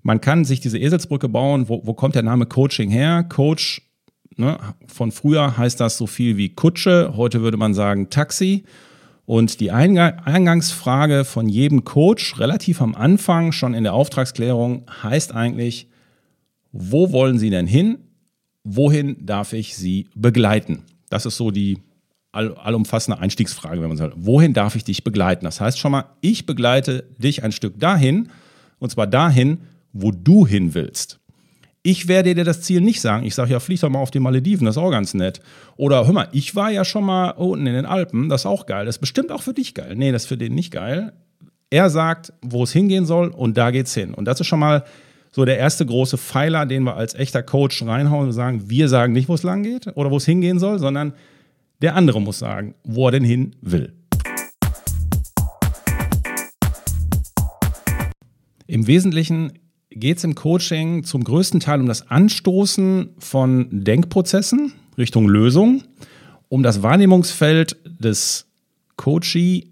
Man 0.02 0.20
kann 0.20 0.44
sich 0.44 0.60
diese 0.60 0.78
Eselsbrücke 0.78 1.30
bauen. 1.30 1.70
Wo, 1.70 1.86
wo 1.86 1.94
kommt 1.94 2.16
der 2.16 2.24
Name 2.24 2.46
Coaching 2.46 2.90
her? 2.90 3.24
Coach, 3.24 3.82
ne, 4.38 4.58
von 4.88 5.12
früher 5.12 5.58
heißt 5.58 5.80
das 5.80 5.98
so 5.98 6.08
viel 6.08 6.38
wie 6.38 6.50
Kutsche, 6.50 7.14
heute 7.16 7.42
würde 7.42 7.58
man 7.58 7.74
sagen 7.74 8.10
Taxi. 8.10 8.64
Und 9.26 9.62
die 9.62 9.72
Eingangsfrage 9.72 11.24
von 11.24 11.48
jedem 11.48 11.86
Coach 11.86 12.40
relativ 12.40 12.82
am 12.82 12.94
Anfang, 12.94 13.54
schon 13.54 13.74
in 13.74 13.84
der 13.84 13.94
Auftragsklärung, 13.94 14.86
heißt 15.02 15.34
eigentlich, 15.34 15.88
wo 16.74 17.12
wollen 17.14 17.40
Sie 17.40 17.50
denn 17.50 17.68
hin? 17.68 18.00
Wohin 18.66 19.26
darf 19.26 19.54
ich 19.54 19.78
Sie 19.78 20.10
begleiten? 20.14 20.84
Das 21.10 21.26
ist 21.26 21.38
so 21.38 21.52
die 21.52 21.80
all, 22.34 22.54
allumfassende 22.56 23.20
Einstiegsfrage, 23.20 23.82
wenn 23.82 23.88
man 23.88 23.98
sagt, 23.98 24.16
wohin 24.18 24.54
darf 24.54 24.76
ich 24.76 24.84
dich 24.84 25.06
begleiten? 25.06 25.46
Das 25.46 25.62
heißt 25.62 25.80
schon 25.80 25.92
mal, 25.92 26.06
ich 26.20 26.46
begleite 26.46 27.06
dich 27.18 27.44
ein 27.44 27.54
Stück 27.54 27.80
dahin, 27.80 28.30
und 28.80 28.90
zwar 28.90 29.08
dahin, 29.08 29.60
wo 29.94 30.12
du 30.12 30.46
hin 30.46 30.74
willst. 30.74 31.20
Ich 31.86 32.08
werde 32.08 32.34
dir 32.34 32.46
das 32.46 32.62
Ziel 32.62 32.80
nicht 32.80 33.02
sagen. 33.02 33.26
Ich 33.26 33.36
sage 33.36 33.52
ja, 33.52 33.60
flieg 33.60 33.82
doch 33.82 33.90
mal 33.90 34.00
auf 34.00 34.10
die 34.10 34.22
Malediven, 34.22 34.66
das 34.66 34.78
ist 34.78 34.82
auch 34.82 34.90
ganz 34.90 35.14
nett. 35.14 35.42
Oder 35.76 36.06
hör 36.06 36.14
mal, 36.14 36.30
ich 36.32 36.56
war 36.56 36.72
ja 36.72 36.86
schon 36.86 37.04
mal 37.04 37.32
unten 37.32 37.68
in 37.68 37.74
den 37.74 37.86
Alpen, 37.86 38.30
das 38.30 38.44
ist 38.44 38.46
auch 38.46 38.66
geil. 38.66 38.86
Das 38.86 38.96
ist 38.96 39.02
bestimmt 39.02 39.34
auch 39.34 39.42
für 39.42 39.54
dich 39.54 39.74
geil. 39.74 39.94
Nee, 39.98 40.14
das 40.14 40.24
ist 40.24 40.28
für 40.30 40.38
den 40.38 40.56
nicht 40.56 40.72
geil. 40.72 41.12
Er 41.70 41.90
sagt, 41.90 42.32
wo 42.42 42.64
es 42.64 42.72
hingehen 42.72 43.06
soll 43.06 43.28
und 43.28 43.58
da 43.58 43.72
geht's 43.72 43.94
hin. 43.94 44.14
Und 44.14 44.26
das 44.26 44.40
ist 44.40 44.48
schon 44.48 44.60
mal 44.60 44.86
so 45.32 45.44
der 45.44 45.58
erste 45.58 45.86
große 45.86 46.18
Pfeiler, 46.18 46.66
den 46.66 46.84
wir 46.84 46.96
als 46.96 47.16
echter 47.16 47.44
Coach 47.44 47.84
reinhauen 47.84 48.28
und 48.28 48.34
sagen, 48.34 48.70
wir 48.70 48.88
sagen 48.88 49.12
nicht, 49.12 49.28
wo 49.28 49.34
es 49.34 49.44
lang 49.44 49.64
geht 49.64 49.88
oder 49.98 50.10
wo 50.10 50.16
es 50.16 50.26
hingehen 50.26 50.60
soll, 50.60 50.80
sondern 50.80 51.12
der 51.82 51.96
andere 51.96 52.22
muss 52.22 52.40
sagen, 52.40 52.76
wo 52.86 53.10
er 53.10 53.12
denn 53.12 53.26
hin 53.26 53.58
will. 53.62 53.92
Im 58.68 58.88
Wesentlichen 58.88 59.60
geht 59.96 60.18
es 60.18 60.24
im 60.24 60.36
Coaching 60.36 61.04
zum 61.04 61.24
größten 61.24 61.60
Teil 61.60 61.80
um 61.80 61.88
das 61.88 62.10
Anstoßen 62.10 63.10
von 63.20 63.68
Denkprozessen 63.72 64.74
Richtung 64.98 65.28
Lösung, 65.28 65.84
um 66.50 66.64
das 66.64 66.84
Wahrnehmungsfeld 66.84 67.78
des 67.86 68.46
Coachee 68.96 69.68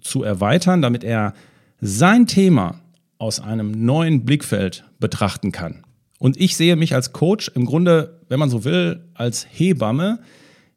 zu 0.00 0.22
erweitern, 0.22 0.82
damit 0.82 1.04
er 1.04 1.34
sein 1.80 2.26
Thema 2.26 2.80
aus 3.18 3.40
einem 3.40 3.84
neuen 3.84 4.24
Blickfeld 4.24 4.84
betrachten 5.00 5.52
kann. 5.52 5.84
Und 6.18 6.38
ich 6.40 6.56
sehe 6.56 6.76
mich 6.76 6.94
als 6.94 7.12
Coach 7.12 7.50
im 7.54 7.66
Grunde, 7.66 8.20
wenn 8.28 8.38
man 8.38 8.50
so 8.50 8.64
will, 8.64 9.04
als 9.14 9.46
Hebamme, 9.50 10.20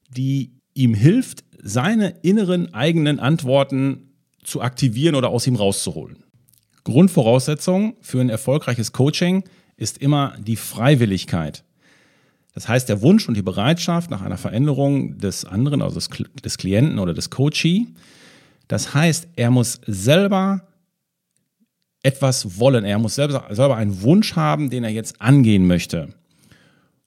die 0.09 0.51
ihm 0.73 0.93
hilft, 0.93 1.43
seine 1.61 2.09
inneren 2.21 2.73
eigenen 2.73 3.19
Antworten 3.19 4.13
zu 4.43 4.61
aktivieren 4.61 5.15
oder 5.15 5.29
aus 5.29 5.47
ihm 5.47 5.55
rauszuholen. 5.55 6.23
Grundvoraussetzung 6.89 7.95
für 8.01 8.21
ein 8.21 8.29
erfolgreiches 8.29 8.91
Coaching 8.91 9.43
ist 9.77 9.99
immer 9.99 10.35
die 10.39 10.55
Freiwilligkeit. 10.55 11.63
Das 12.53 12.67
heißt, 12.67 12.89
der 12.89 13.01
Wunsch 13.01 13.27
und 13.27 13.35
die 13.35 13.41
Bereitschaft 13.41 14.09
nach 14.09 14.21
einer 14.21 14.37
Veränderung 14.37 15.17
des 15.17 15.45
anderen, 15.45 15.81
also 15.81 15.99
des, 15.99 16.57
Klienten 16.57 16.99
oder 16.99 17.13
des 17.13 17.29
Coachee. 17.29 17.87
Das 18.67 18.93
heißt, 18.93 19.29
er 19.35 19.51
muss 19.51 19.79
selber 19.85 20.67
etwas 22.03 22.59
wollen. 22.59 22.85
Er 22.85 22.99
muss 22.99 23.15
selber, 23.15 23.45
selber 23.51 23.77
einen 23.77 24.01
Wunsch 24.01 24.35
haben, 24.35 24.69
den 24.69 24.83
er 24.83 24.89
jetzt 24.89 25.21
angehen 25.21 25.67
möchte. 25.67 26.09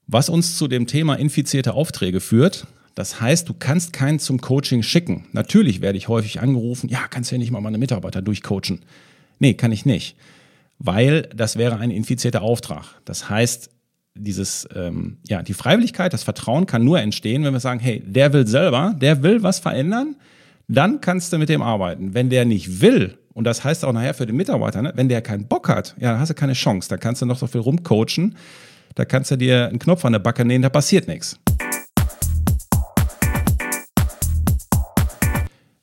Was 0.07 0.29
uns 0.29 0.57
zu 0.57 0.69
dem 0.69 0.87
Thema 0.87 1.15
infizierte 1.15 1.75
Aufträge 1.75 2.21
führt. 2.21 2.67
Das 2.95 3.21
heißt, 3.21 3.49
du 3.49 3.55
kannst 3.55 3.95
keinen 3.95 4.19
zum 4.19 4.41
Coaching 4.41 4.83
schicken. 4.83 5.25
Natürlich 5.33 5.81
werde 5.81 5.97
ich 5.97 6.09
häufig 6.09 6.41
angerufen, 6.41 6.91
ja, 6.91 7.09
kannst 7.09 7.31
du 7.31 7.37
ja 7.37 7.39
nicht 7.39 7.51
mal 7.51 7.61
meine 7.61 7.79
Mitarbeiter 7.79 8.21
durchcoachen. 8.21 8.81
Nee, 9.39 9.55
kann 9.55 9.73
ich 9.73 9.87
nicht, 9.87 10.17
weil 10.79 11.23
das 11.35 11.57
wäre 11.57 11.79
ein 11.79 11.91
infizierter 11.91 12.43
Auftrag. 12.43 12.85
Das 13.05 13.29
heißt, 13.29 13.71
dieses, 14.15 14.69
ähm, 14.75 15.19
ja, 15.27 15.43
die 15.43 15.55
Freiwilligkeit, 15.55 16.12
das 16.12 16.23
Vertrauen 16.23 16.67
kann 16.67 16.85
nur 16.85 17.01
entstehen, 17.01 17.45
wenn 17.45 17.53
wir 17.53 17.61
sagen, 17.61 17.81
hey, 17.81 18.03
der 18.05 18.33
will 18.33 18.47
selber, 18.47 18.95
der 19.01 19.23
will 19.23 19.43
was 19.43 19.59
verändern, 19.59 20.17
dann 20.69 21.01
kannst 21.01 21.33
du 21.33 21.39
mit 21.39 21.49
dem 21.49 21.62
arbeiten. 21.62 22.15
Wenn 22.15 22.31
der 22.31 22.45
nicht 22.45 22.81
will, 22.81 23.19
und 23.33 23.45
das 23.45 23.65
heißt 23.65 23.85
auch 23.85 23.93
nachher 23.93 24.15
für 24.15 24.27
den 24.27 24.37
Mitarbeiter, 24.37 24.83
ne, 24.83 24.93
wenn 24.95 25.09
der 25.09 25.23
keinen 25.23 25.47
Bock 25.47 25.69
hat, 25.69 25.95
ja, 25.99 26.12
dann 26.12 26.21
hast 26.21 26.29
du 26.29 26.35
keine 26.35 26.53
Chance. 26.53 26.89
Da 26.89 26.99
kannst 26.99 27.23
du 27.23 27.27
noch 27.27 27.39
so 27.39 27.47
viel 27.47 27.62
rumcoachen, 27.62 28.37
da 28.95 29.05
kannst 29.05 29.31
du 29.31 29.37
dir 29.37 29.69
einen 29.69 29.79
Knopf 29.79 30.05
an 30.05 30.12
der 30.12 30.19
Backe 30.19 30.45
nähen, 30.45 30.62
da 30.62 30.69
passiert 30.69 31.09
nichts. 31.09 31.39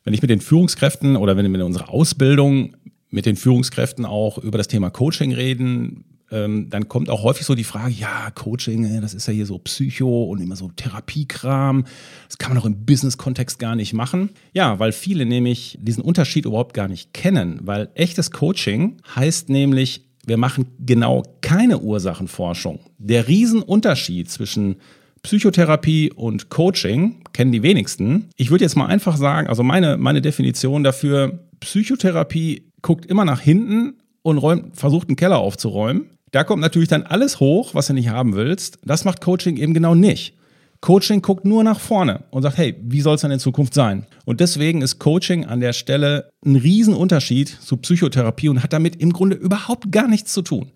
wenn 0.10 0.16
ich 0.16 0.24
mit 0.24 0.32
den 0.32 0.42
Führungskräften 0.42 1.16
oder 1.16 1.38
wenn 1.38 1.46
wir 1.46 1.60
in 1.60 1.62
unserer 1.62 1.92
Ausbildung 1.92 2.76
mit 3.10 3.26
den 3.26 3.36
Führungskräften 3.36 4.06
auch 4.06 4.38
über 4.38 4.58
das 4.58 4.68
Thema 4.68 4.90
Coaching 4.90 5.34
reden, 5.34 6.06
ähm, 6.32 6.70
dann 6.70 6.88
kommt 6.88 7.10
auch 7.10 7.24
häufig 7.24 7.46
so 7.46 7.56
die 7.56 7.64
Frage, 7.64 7.94
ja, 7.94 8.30
Coaching, 8.32 8.86
äh, 8.86 9.02
das 9.02 9.14
ist 9.14 9.28
ja 9.28 9.34
hier 9.34 9.46
so 9.46 9.58
Psycho 9.58 10.26
und 10.26 10.40
immer 10.40 10.56
so 10.56 10.70
Therapiekram. 10.76 11.86
Das 12.28 12.38
kann 12.38 12.54
man 12.54 12.62
auch 12.62 12.66
im 12.66 12.86
Business-Kontext 12.86 13.58
gar 13.60 13.76
nicht 13.76 13.94
machen. 13.94 14.30
Ja, 14.54 14.80
weil 14.80 14.92
viele 14.92 15.26
nämlich 15.26 15.78
diesen 15.82 16.04
Unterschied 16.04 16.46
überhaupt 16.46 16.74
gar 16.74 16.88
nicht 16.88 17.14
kennen, 17.14 17.60
weil 17.64 17.90
echtes 17.96 18.32
Coaching 18.32 18.98
heißt 19.16 19.50
nämlich, 19.50 20.06
wir 20.26 20.38
machen 20.38 20.68
genau 20.80 21.24
keine 21.42 21.80
Ursachenforschung. 21.80 22.80
Der 23.00 23.28
Riesenunterschied 23.28 24.30
zwischen 24.30 24.76
Psychotherapie 25.24 26.12
und 26.12 26.50
Coaching 26.50 27.24
kennen 27.34 27.52
die 27.52 27.64
wenigsten. 27.64 28.30
Ich 28.36 28.52
würde 28.52 28.64
jetzt 28.64 28.78
mal 28.78 28.86
einfach 28.86 29.18
sagen, 29.18 29.48
also 29.48 29.64
meine, 29.64 29.98
meine 29.98 30.22
Definition 30.22 30.84
dafür, 30.84 31.40
Psychotherapie 31.60 32.69
guckt 32.82 33.06
immer 33.06 33.26
nach 33.26 33.42
hinten 33.42 33.96
und 34.22 34.38
räumt, 34.38 34.78
versucht 34.78 35.10
einen 35.10 35.16
Keller 35.16 35.40
aufzuräumen. 35.40 36.10
Da 36.32 36.44
kommt 36.44 36.62
natürlich 36.62 36.90
dann 36.90 37.04
alles 37.04 37.40
hoch, 37.40 37.74
was 37.74 37.88
du 37.88 37.94
nicht 37.94 38.10
haben 38.10 38.36
willst. 38.36 38.80
Das 38.84 39.06
macht 39.06 39.22
Coaching 39.22 39.58
eben 39.58 39.74
genau 39.74 39.96
nicht. 39.96 40.36
Coaching 40.82 41.22
guckt 41.22 41.44
nur 41.44 41.64
nach 41.64 41.80
vorne 41.80 42.24
und 42.30 42.44
sagt, 42.44 42.58
hey, 42.58 42.76
wie 42.82 43.02
soll 43.02 43.16
es 43.16 43.22
dann 43.22 43.32
in 43.32 43.40
Zukunft 43.40 43.74
sein? 43.74 44.06
Und 44.26 44.40
deswegen 44.40 44.82
ist 44.82 45.00
Coaching 45.00 45.46
an 45.46 45.60
der 45.60 45.74
Stelle 45.74 46.30
ein 46.46 46.56
Riesenunterschied 46.56 47.50
zu 47.50 47.78
Psychotherapie 47.78 48.48
und 48.48 48.64
hat 48.64 48.72
damit 48.72 48.96
im 48.96 49.12
Grunde 49.12 49.36
überhaupt 49.36 49.92
gar 49.92 50.08
nichts 50.08 50.32
zu 50.32 50.42
tun. 50.42 50.72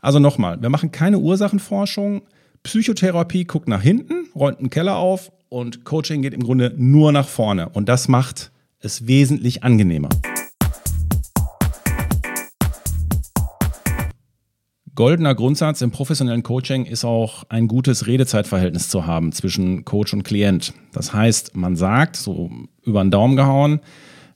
Also 0.00 0.18
nochmal, 0.18 0.60
wir 0.60 0.68
machen 0.68 0.90
keine 0.90 1.18
Ursachenforschung, 1.18 2.22
Psychotherapie 2.64 3.44
guckt 3.44 3.68
nach 3.68 3.82
hinten, 3.82 4.26
räumt 4.34 4.58
einen 4.58 4.70
Keller 4.70 4.96
auf 4.96 5.30
und 5.48 5.84
Coaching 5.84 6.22
geht 6.22 6.34
im 6.34 6.42
Grunde 6.42 6.74
nur 6.76 7.12
nach 7.12 7.28
vorne. 7.28 7.68
Und 7.68 7.88
das 7.88 8.08
macht 8.08 8.50
es 8.80 9.06
wesentlich 9.06 9.62
angenehmer. 9.62 10.08
Goldener 14.96 15.34
Grundsatz 15.34 15.82
im 15.82 15.90
professionellen 15.90 16.42
Coaching 16.42 16.86
ist 16.86 17.04
auch 17.04 17.44
ein 17.50 17.68
gutes 17.68 18.06
Redezeitverhältnis 18.06 18.88
zu 18.88 19.06
haben 19.06 19.30
zwischen 19.30 19.84
Coach 19.84 20.14
und 20.14 20.22
Klient. 20.22 20.72
Das 20.90 21.12
heißt, 21.12 21.54
man 21.54 21.76
sagt, 21.76 22.16
so 22.16 22.50
über 22.82 23.04
den 23.04 23.10
Daumen 23.10 23.36
gehauen, 23.36 23.80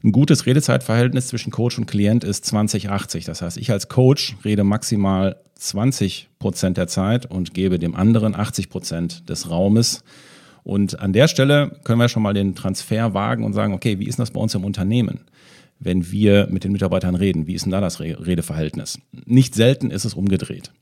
ein 0.04 0.12
gutes 0.12 0.44
Redezeitverhältnis 0.44 1.28
zwischen 1.28 1.50
Coach 1.50 1.78
und 1.78 1.86
Klient 1.86 2.24
ist 2.24 2.44
2080. 2.44 3.24
Das 3.24 3.40
heißt, 3.40 3.56
ich 3.56 3.70
als 3.70 3.88
Coach 3.88 4.36
rede 4.44 4.62
maximal 4.62 5.36
20 5.54 6.28
Prozent 6.38 6.76
der 6.76 6.88
Zeit 6.88 7.24
und 7.24 7.54
gebe 7.54 7.78
dem 7.78 7.94
anderen 7.94 8.34
80 8.34 8.68
Prozent 8.68 9.30
des 9.30 9.48
Raumes. 9.48 10.04
Und 10.62 11.00
an 11.00 11.14
der 11.14 11.28
Stelle 11.28 11.80
können 11.84 12.00
wir 12.00 12.10
schon 12.10 12.22
mal 12.22 12.34
den 12.34 12.54
Transfer 12.54 13.14
wagen 13.14 13.44
und 13.44 13.54
sagen, 13.54 13.72
okay, 13.72 13.98
wie 13.98 14.06
ist 14.06 14.18
das 14.18 14.30
bei 14.30 14.40
uns 14.40 14.54
im 14.54 14.66
Unternehmen? 14.66 15.20
Wenn 15.80 16.12
wir 16.12 16.46
mit 16.50 16.62
den 16.62 16.72
Mitarbeitern 16.72 17.14
reden, 17.14 17.46
wie 17.46 17.54
ist 17.54 17.64
denn 17.64 17.72
da 17.72 17.80
das 17.80 18.00
Redeverhältnis? 18.00 19.00
Nicht 19.24 19.54
selten 19.54 19.90
ist 19.90 20.04
es 20.04 20.14
umgedreht. 20.14 20.72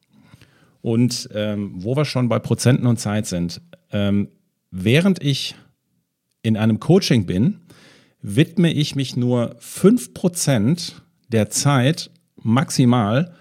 Und 0.82 1.28
ähm, 1.32 1.72
wo 1.76 1.96
wir 1.96 2.04
schon 2.04 2.28
bei 2.28 2.40
Prozenten 2.40 2.86
und 2.86 2.98
Zeit 2.98 3.26
sind, 3.26 3.60
ähm, 3.92 4.28
während 4.70 5.22
ich 5.22 5.54
in 6.42 6.56
einem 6.56 6.80
Coaching 6.80 7.26
bin, 7.26 7.60
widme 8.22 8.72
ich 8.72 8.96
mich 8.96 9.16
nur 9.16 9.56
5% 9.60 10.92
der 11.28 11.50
Zeit 11.50 12.10
maximal 12.36 13.34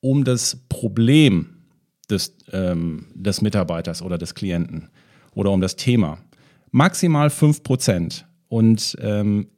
um 0.00 0.24
das 0.24 0.64
Problem 0.68 1.56
des, 2.08 2.36
ähm, 2.52 3.06
des 3.14 3.42
Mitarbeiters 3.42 4.02
oder 4.02 4.18
des 4.18 4.34
Klienten 4.34 4.88
oder 5.34 5.50
um 5.50 5.60
das 5.60 5.76
Thema. 5.76 6.18
Maximal 6.70 7.28
5%. 7.28 8.24
Und 8.48 8.96
ähm, 9.00 9.48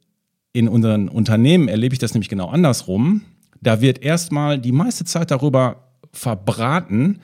in 0.59 0.67
unseren 0.67 1.07
Unternehmen 1.07 1.69
erlebe 1.69 1.93
ich 1.93 1.99
das 1.99 2.13
nämlich 2.13 2.27
genau 2.27 2.49
andersrum. 2.49 3.21
Da 3.61 3.79
wird 3.79 4.03
erstmal 4.03 4.59
die 4.59 4.73
meiste 4.73 5.05
Zeit 5.05 5.31
darüber 5.31 5.87
verbraten, 6.11 7.21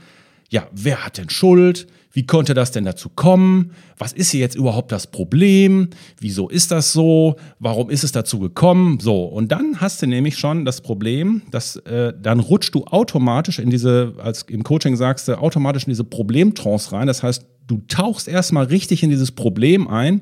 ja, 0.50 0.68
wer 0.72 1.06
hat 1.06 1.18
denn 1.18 1.30
Schuld? 1.30 1.88
Wie 2.14 2.26
konnte 2.26 2.54
das 2.54 2.72
denn 2.72 2.86
dazu 2.86 3.10
kommen? 3.10 3.72
Was 3.98 4.14
ist 4.14 4.32
hier 4.32 4.40
jetzt 4.40 4.56
überhaupt 4.56 4.94
das 4.94 5.08
Problem? 5.08 5.90
Wieso 6.18 6.48
ist 6.48 6.72
das 6.72 6.94
so? 6.94 7.36
Warum 7.60 7.90
ist 7.90 8.06
es 8.06 8.14
dazu 8.14 8.40
gekommen? 8.40 9.02
So, 9.02 9.26
und 9.26 9.52
dann 9.52 9.82
hast 9.82 10.02
du 10.02 10.08
nämlich 10.08 10.38
schon 10.38 10.64
das 10.64 10.80
Problem, 10.80 11.42
dass 11.52 11.76
äh, 11.76 12.14
dann 12.18 12.40
rutschst 12.40 12.74
du 12.74 12.86
automatisch 12.86 13.60
in 13.60 13.70
diese, 13.70 14.14
als 14.18 14.44
im 14.44 14.64
Coaching 14.64 14.96
sagst 14.96 15.28
du, 15.28 15.38
automatisch 15.38 15.84
in 15.84 15.90
diese 15.90 16.06
Problemtrance 16.06 16.94
rein. 16.94 17.08
Das 17.08 17.22
heißt, 17.22 17.46
du 17.68 17.82
tauchst 17.90 18.30
erstmal 18.30 18.68
richtig 18.68 19.04
in 19.04 19.10
dieses 19.10 19.32
Problem 19.32 19.90
ein, 19.90 20.22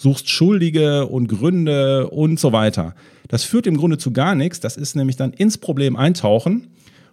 suchst 0.00 0.30
Schuldige 0.30 1.06
und 1.06 1.28
Gründe 1.28 2.08
und 2.08 2.40
so 2.40 2.52
weiter. 2.52 2.94
Das 3.28 3.44
führt 3.44 3.66
im 3.66 3.76
Grunde 3.76 3.98
zu 3.98 4.12
gar 4.12 4.34
nichts. 4.34 4.58
Das 4.58 4.78
ist 4.78 4.96
nämlich 4.96 5.16
dann 5.16 5.34
ins 5.34 5.58
Problem 5.58 5.94
eintauchen. 5.94 6.68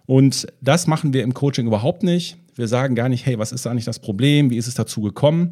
Und 0.06 0.46
das 0.62 0.86
machen 0.86 1.12
wir 1.12 1.22
im 1.22 1.34
Coaching 1.34 1.66
überhaupt 1.66 2.02
nicht. 2.02 2.38
Wir 2.54 2.66
sagen 2.66 2.94
gar 2.94 3.10
nicht, 3.10 3.26
hey, 3.26 3.38
was 3.38 3.52
ist 3.52 3.66
eigentlich 3.66 3.84
das 3.84 3.98
Problem? 3.98 4.48
Wie 4.48 4.56
ist 4.56 4.68
es 4.68 4.74
dazu 4.74 5.02
gekommen? 5.02 5.50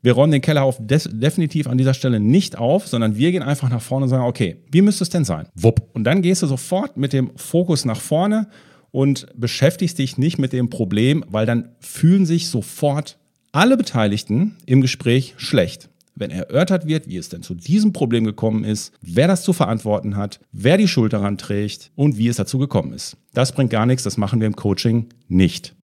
Wir 0.00 0.14
räumen 0.14 0.32
den 0.32 0.40
Keller 0.40 0.62
auf 0.62 0.78
definitiv 0.80 1.66
an 1.66 1.76
dieser 1.76 1.92
Stelle 1.92 2.20
nicht 2.20 2.56
auf, 2.56 2.88
sondern 2.88 3.16
wir 3.16 3.32
gehen 3.32 3.42
einfach 3.42 3.68
nach 3.68 3.82
vorne 3.82 4.04
und 4.04 4.10
sagen, 4.10 4.24
okay, 4.24 4.56
wie 4.72 4.80
müsste 4.80 5.04
es 5.04 5.10
denn 5.10 5.26
sein? 5.26 5.46
Wupp. 5.54 5.90
Und 5.92 6.04
dann 6.04 6.22
gehst 6.22 6.40
du 6.42 6.46
sofort 6.46 6.96
mit 6.96 7.12
dem 7.12 7.32
Fokus 7.36 7.84
nach 7.84 8.00
vorne 8.00 8.48
und 8.92 9.26
beschäftigst 9.36 9.98
dich 9.98 10.16
nicht 10.16 10.38
mit 10.38 10.54
dem 10.54 10.70
Problem, 10.70 11.22
weil 11.28 11.44
dann 11.44 11.68
fühlen 11.80 12.24
sich 12.24 12.48
sofort 12.48 13.18
alle 13.52 13.76
Beteiligten 13.76 14.56
im 14.64 14.80
Gespräch 14.80 15.34
schlecht. 15.36 15.90
Wenn 16.20 16.30
erörtert 16.32 16.86
wird, 16.86 17.08
wie 17.08 17.16
es 17.16 17.28
denn 17.28 17.42
zu 17.42 17.54
diesem 17.54 17.92
Problem 17.92 18.24
gekommen 18.24 18.64
ist, 18.64 18.92
wer 19.00 19.28
das 19.28 19.44
zu 19.44 19.52
verantworten 19.52 20.16
hat, 20.16 20.40
wer 20.50 20.76
die 20.76 20.88
Schuld 20.88 21.12
daran 21.12 21.38
trägt 21.38 21.92
und 21.94 22.18
wie 22.18 22.26
es 22.26 22.36
dazu 22.36 22.58
gekommen 22.58 22.92
ist. 22.92 23.16
Das 23.34 23.52
bringt 23.52 23.70
gar 23.70 23.86
nichts, 23.86 24.02
das 24.02 24.16
machen 24.16 24.40
wir 24.40 24.48
im 24.48 24.56
Coaching 24.56 25.06
nicht. 25.28 25.76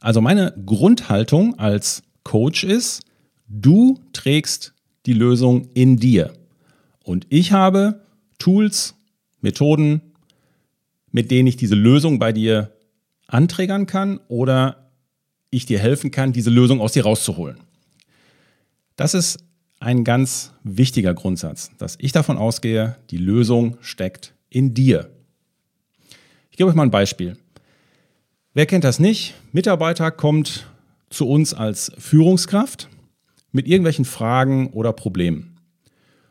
Also 0.00 0.20
meine 0.20 0.54
Grundhaltung 0.66 1.58
als 1.58 2.02
Coach 2.22 2.64
ist, 2.64 3.00
du 3.48 3.98
trägst 4.12 4.74
die 5.06 5.14
Lösung 5.14 5.68
in 5.72 5.96
dir. 5.96 6.34
Und 7.02 7.26
ich 7.30 7.52
habe 7.52 8.02
Tools, 8.38 8.94
Methoden, 9.40 10.09
mit 11.12 11.30
denen 11.30 11.48
ich 11.48 11.56
diese 11.56 11.74
Lösung 11.74 12.18
bei 12.18 12.32
dir 12.32 12.72
anträgern 13.26 13.86
kann 13.86 14.20
oder 14.28 14.90
ich 15.50 15.66
dir 15.66 15.78
helfen 15.78 16.10
kann, 16.10 16.32
diese 16.32 16.50
Lösung 16.50 16.80
aus 16.80 16.92
dir 16.92 17.04
rauszuholen. 17.04 17.58
Das 18.96 19.14
ist 19.14 19.38
ein 19.80 20.04
ganz 20.04 20.52
wichtiger 20.62 21.14
Grundsatz, 21.14 21.70
dass 21.78 21.96
ich 21.98 22.12
davon 22.12 22.36
ausgehe, 22.36 22.96
die 23.10 23.16
Lösung 23.16 23.78
steckt 23.80 24.34
in 24.48 24.74
dir. 24.74 25.10
Ich 26.50 26.56
gebe 26.56 26.68
euch 26.68 26.76
mal 26.76 26.82
ein 26.82 26.90
Beispiel. 26.90 27.36
Wer 28.52 28.66
kennt 28.66 28.84
das 28.84 28.98
nicht? 28.98 29.34
Mitarbeiter 29.52 30.10
kommt 30.10 30.66
zu 31.08 31.26
uns 31.26 31.54
als 31.54 31.92
Führungskraft 31.98 32.88
mit 33.52 33.66
irgendwelchen 33.66 34.04
Fragen 34.04 34.68
oder 34.70 34.92
Problemen. 34.92 35.56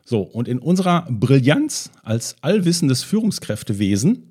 So, 0.04 0.22
und 0.22 0.48
in 0.48 0.58
unserer 0.58 1.06
Brillanz 1.10 1.90
als 2.02 2.36
allwissendes 2.40 3.02
Führungskräftewesen 3.02 4.29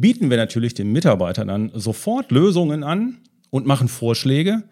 bieten 0.00 0.30
wir 0.30 0.36
natürlich 0.36 0.74
dem 0.74 0.92
Mitarbeiter 0.92 1.44
dann 1.44 1.70
sofort 1.74 2.30
Lösungen 2.30 2.82
an 2.84 3.18
und 3.50 3.66
machen 3.66 3.88
Vorschläge, 3.88 4.62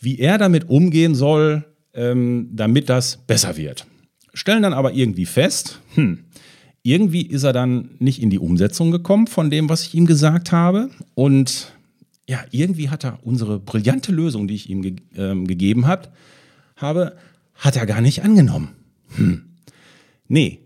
wie 0.00 0.18
er 0.18 0.38
damit 0.38 0.68
umgehen 0.68 1.14
soll, 1.14 1.64
ähm, 1.94 2.50
damit 2.52 2.88
das 2.88 3.18
besser 3.26 3.56
wird. 3.56 3.86
Stellen 4.34 4.62
dann 4.62 4.72
aber 4.72 4.92
irgendwie 4.94 5.26
fest, 5.26 5.80
hm, 5.94 6.24
irgendwie 6.82 7.22
ist 7.22 7.44
er 7.44 7.52
dann 7.52 7.90
nicht 7.98 8.20
in 8.20 8.30
die 8.30 8.38
Umsetzung 8.38 8.90
gekommen 8.90 9.26
von 9.26 9.50
dem, 9.50 9.68
was 9.68 9.84
ich 9.84 9.94
ihm 9.94 10.06
gesagt 10.06 10.50
habe. 10.50 10.90
Und 11.14 11.72
ja, 12.28 12.40
irgendwie 12.50 12.88
hat 12.88 13.04
er 13.04 13.18
unsere 13.22 13.60
brillante 13.60 14.10
Lösung, 14.10 14.48
die 14.48 14.54
ich 14.54 14.68
ihm 14.68 14.82
ge 14.82 14.96
ähm, 15.16 15.46
gegeben 15.46 15.86
hat, 15.86 16.12
habe, 16.76 17.16
hat 17.54 17.76
er 17.76 17.86
gar 17.86 18.00
nicht 18.00 18.24
angenommen. 18.24 18.70
Hm. 19.16 19.42
Nee, 20.26 20.60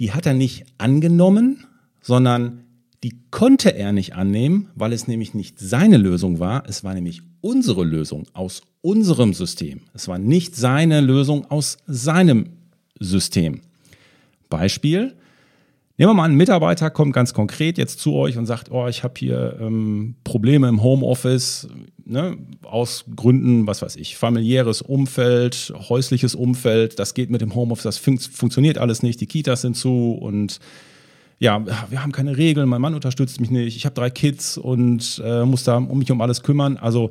die 0.00 0.12
hat 0.12 0.26
er 0.26 0.34
nicht 0.34 0.64
angenommen, 0.78 1.64
sondern 2.00 2.61
die 3.02 3.18
konnte 3.30 3.74
er 3.74 3.92
nicht 3.92 4.14
annehmen, 4.14 4.70
weil 4.74 4.92
es 4.92 5.08
nämlich 5.08 5.34
nicht 5.34 5.58
seine 5.58 5.96
Lösung 5.96 6.38
war, 6.38 6.64
es 6.68 6.84
war 6.84 6.94
nämlich 6.94 7.22
unsere 7.40 7.84
Lösung 7.84 8.26
aus 8.32 8.62
unserem 8.80 9.34
System. 9.34 9.82
Es 9.92 10.08
war 10.08 10.18
nicht 10.18 10.54
seine 10.54 11.00
Lösung 11.00 11.50
aus 11.50 11.78
seinem 11.86 12.50
System. 12.98 13.62
Beispiel, 14.48 15.14
Nehmen 15.98 16.10
wir 16.10 16.14
mal 16.14 16.24
ein 16.24 16.34
Mitarbeiter 16.34 16.90
kommt 16.90 17.12
ganz 17.12 17.34
konkret 17.34 17.76
jetzt 17.76 18.00
zu 18.00 18.14
euch 18.14 18.38
und 18.38 18.46
sagt, 18.46 18.70
oh, 18.70 18.88
ich 18.88 19.04
habe 19.04 19.14
hier 19.18 19.58
ähm, 19.60 20.14
Probleme 20.24 20.66
im 20.66 20.82
Homeoffice, 20.82 21.68
ne, 22.04 22.38
aus 22.62 23.04
Gründen, 23.14 23.66
was 23.66 23.82
weiß 23.82 23.96
ich, 23.96 24.16
familiäres 24.16 24.80
Umfeld, 24.80 25.72
häusliches 25.88 26.34
Umfeld, 26.34 26.98
das 26.98 27.12
geht 27.12 27.30
mit 27.30 27.42
dem 27.42 27.54
Homeoffice, 27.54 27.84
das 27.84 27.98
fun 27.98 28.18
funktioniert 28.18 28.78
alles 28.78 29.02
nicht, 29.02 29.20
die 29.20 29.26
Kitas 29.26 29.60
sind 29.60 29.76
zu 29.76 30.12
und 30.12 30.60
ja, 31.38 31.64
wir 31.90 32.02
haben 32.02 32.12
keine 32.12 32.36
Regeln, 32.36 32.68
mein 32.68 32.80
Mann 32.80 32.94
unterstützt 32.94 33.40
mich 33.40 33.50
nicht, 33.50 33.76
ich 33.76 33.84
habe 33.84 33.94
drei 33.94 34.10
Kids 34.10 34.56
und 34.56 35.20
äh, 35.24 35.44
muss 35.44 35.64
da 35.64 35.76
um 35.76 35.98
mich 35.98 36.10
um 36.10 36.20
alles 36.20 36.42
kümmern. 36.42 36.76
Also 36.76 37.10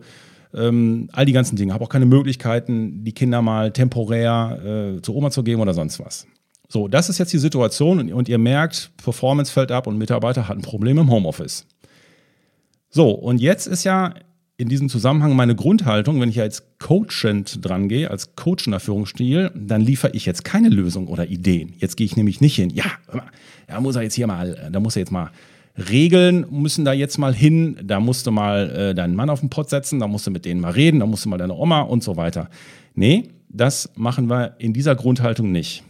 ähm, 0.54 1.10
all 1.12 1.26
die 1.26 1.32
ganzen 1.32 1.56
Dinge. 1.56 1.74
Habe 1.74 1.84
auch 1.84 1.90
keine 1.90 2.06
Möglichkeiten, 2.06 3.04
die 3.04 3.14
Kinder 3.14 3.42
mal 3.42 3.72
temporär 3.72 4.96
äh, 4.98 5.02
zur 5.02 5.16
Oma 5.16 5.32
zu 5.32 5.44
geben 5.44 5.62
oder 5.62 5.74
sonst 5.74 6.00
was. 6.00 6.28
So, 6.68 6.88
das 6.88 7.10
ist 7.10 7.18
jetzt 7.18 7.34
die 7.34 7.38
Situation 7.38 8.00
und, 8.00 8.14
und 8.14 8.30
ihr 8.30 8.38
merkt, 8.38 8.92
Performance 9.04 9.52
fällt 9.52 9.72
ab 9.72 9.88
und 9.88 9.98
Mitarbeiter 9.98 10.48
hatten 10.48 10.62
Probleme 10.62 11.02
im 11.02 11.12
Homeoffice. 11.12 11.66
So, 12.90 13.10
und 13.12 13.42
jetzt 13.42 13.68
ist 13.68 13.84
ja 13.84 14.14
in 14.62 14.70
diesem 14.70 14.90
Zusammenhang 14.90 15.36
meine 15.36 15.56
Grundhaltung, 15.56 16.22
wenn 16.22 16.30
ich 16.30 16.40
als 16.40 16.64
coachend 16.78 17.66
dran 17.66 17.90
gehe, 17.90 18.12
als 18.12 18.36
coachender 18.36 18.80
Führungsstil, 18.80 19.50
dann 19.56 19.82
liefere 19.82 20.12
ich 20.14 20.28
jetzt 20.28 20.46
keine 20.46 20.70
Lösung 20.70 21.08
oder 21.08 21.28
Ideen. 21.28 21.74
Jetzt 21.80 21.98
gehe 21.98 22.06
ich 22.06 22.16
nämlich 22.16 22.42
nicht 22.42 22.58
hin. 22.58 22.70
Ja, 22.70 22.86
da 23.66 23.82
muss 23.82 23.96
er 23.96 24.04
jetzt 24.04 24.14
hier 24.14 24.28
mal, 24.28 24.70
da 24.72 24.80
muss 24.80 24.96
er 24.96 25.00
jetzt 25.00 25.12
mal 25.12 25.32
Regeln 25.90 26.46
müssen 26.52 26.86
da 26.86 26.94
jetzt 26.94 27.18
mal 27.18 27.34
hin, 27.34 27.80
da 27.82 28.00
musst 28.00 28.28
du 28.28 28.32
mal 28.32 28.70
äh, 28.70 28.94
deinen 28.94 29.16
Mann 29.16 29.32
auf 29.32 29.40
den 29.40 29.50
Pott 29.50 29.70
setzen, 29.70 30.00
da 30.00 30.08
musst 30.08 30.28
du 30.28 30.32
mit 30.32 30.46
denen 30.46 30.62
mal 30.62 30.74
reden, 30.74 31.00
da 31.00 31.08
musst 31.08 31.26
du 31.26 31.30
mal 31.30 31.38
deine 31.38 31.56
Oma 31.56 31.82
und 31.82 32.04
so 32.04 32.16
weiter. 32.16 32.50
Nee, 32.94 33.30
das 33.50 33.90
machen 33.96 34.30
wir 34.30 34.56
in 34.60 34.74
dieser 34.74 34.96
Grundhaltung 34.96 35.52
nicht. 35.52 35.84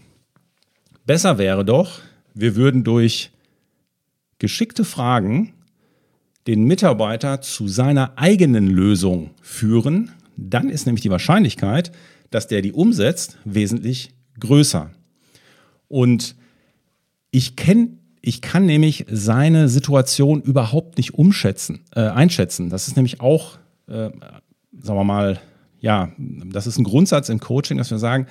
Besser 1.06 1.38
wäre 1.38 1.66
doch, 1.66 2.00
wir 2.34 2.56
würden 2.56 2.86
durch 2.86 3.32
geschickte 4.40 4.86
Fragen 4.86 5.52
den 6.48 6.64
Mitarbeiter 6.64 7.42
zu 7.42 7.68
seiner 7.68 8.18
eigenen 8.18 8.68
Lösung 8.68 9.32
führen. 9.42 10.12
Dann 10.38 10.70
ist 10.70 10.86
nämlich 10.86 11.02
die 11.02 11.12
Wahrscheinlichkeit, 11.12 11.92
dass 12.32 12.48
der 12.48 12.62
die 12.62 12.72
umsetzt, 12.72 13.38
wesentlich 13.46 14.14
größer. 14.40 14.90
Und 15.88 16.36
ich 17.32 17.56
kenne 17.56 17.90
ich 18.24 18.42
kann 18.42 18.68
nämlich 18.68 19.06
seine 19.10 19.68
Situation 19.68 20.42
überhaupt 20.42 20.98
nicht 20.98 21.16
umschätzen, 21.16 21.82
äh, 21.96 22.02
einschätzen. 22.02 22.70
Das 22.70 22.88
ist 22.88 22.96
nämlich 22.96 23.20
auch, 23.20 23.58
äh, 23.88 24.12
sagen 24.12 25.00
wir 25.00 25.04
mal, 25.04 25.40
ja, 25.80 26.12
das 26.18 26.68
ist 26.68 26.78
ein 26.78 26.84
Grundsatz 26.84 27.30
im 27.30 27.40
Coaching, 27.40 27.80
dass 27.80 27.90
wir 27.90 27.98
sagen, 27.98 28.28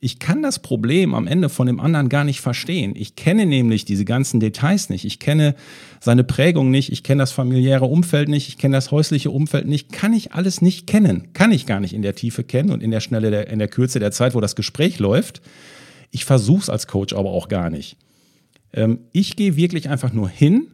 ich 0.00 0.18
kann 0.18 0.42
das 0.42 0.58
Problem 0.58 1.14
am 1.14 1.26
Ende 1.26 1.48
von 1.48 1.66
dem 1.66 1.80
anderen 1.80 2.08
gar 2.08 2.24
nicht 2.24 2.40
verstehen. 2.40 2.94
Ich 2.94 3.16
kenne 3.16 3.46
nämlich 3.46 3.84
diese 3.84 4.04
ganzen 4.04 4.40
Details 4.40 4.90
nicht. 4.90 5.04
Ich 5.04 5.18
kenne 5.18 5.54
seine 6.00 6.24
Prägung 6.24 6.70
nicht. 6.70 6.92
Ich 6.92 7.02
kenne 7.02 7.22
das 7.22 7.32
familiäre 7.32 7.86
Umfeld 7.86 8.28
nicht. 8.28 8.48
Ich 8.48 8.58
kenne 8.58 8.76
das 8.76 8.90
häusliche 8.90 9.30
Umfeld 9.30 9.66
nicht. 9.66 9.92
Kann 9.92 10.12
ich 10.12 10.32
alles 10.32 10.60
nicht 10.60 10.86
kennen. 10.86 11.28
Kann 11.32 11.52
ich 11.52 11.66
gar 11.66 11.80
nicht 11.80 11.94
in 11.94 12.02
der 12.02 12.14
Tiefe 12.14 12.44
kennen 12.44 12.70
und 12.70 12.82
in 12.82 12.90
der 12.90 13.00
Schnelle, 13.00 13.30
der, 13.30 13.48
in 13.48 13.58
der 13.58 13.68
Kürze 13.68 13.98
der 13.98 14.12
Zeit, 14.12 14.34
wo 14.34 14.40
das 14.40 14.56
Gespräch 14.56 14.98
läuft. 14.98 15.40
Ich 16.10 16.24
versuche 16.24 16.62
es 16.62 16.70
als 16.70 16.86
Coach 16.86 17.14
aber 17.14 17.30
auch 17.30 17.48
gar 17.48 17.70
nicht. 17.70 17.96
Ähm, 18.72 18.98
ich 19.12 19.36
gehe 19.36 19.56
wirklich 19.56 19.88
einfach 19.88 20.12
nur 20.12 20.28
hin 20.28 20.68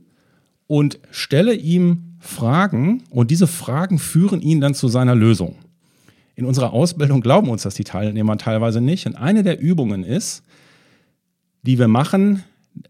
und 0.66 0.98
stelle 1.10 1.54
ihm 1.54 2.16
Fragen 2.20 3.02
und 3.10 3.30
diese 3.30 3.46
Fragen 3.46 3.98
führen 3.98 4.40
ihn 4.40 4.60
dann 4.60 4.74
zu 4.74 4.88
seiner 4.88 5.14
Lösung. 5.14 5.56
In 6.40 6.46
unserer 6.46 6.72
Ausbildung 6.72 7.20
glauben 7.20 7.50
uns 7.50 7.64
das 7.64 7.74
die 7.74 7.84
Teilnehmer 7.84 8.38
teilweise 8.38 8.80
nicht. 8.80 9.06
Und 9.06 9.14
eine 9.14 9.42
der 9.42 9.60
Übungen 9.60 10.04
ist, 10.04 10.42
die 11.60 11.78
wir 11.78 11.86
machen, 11.86 12.44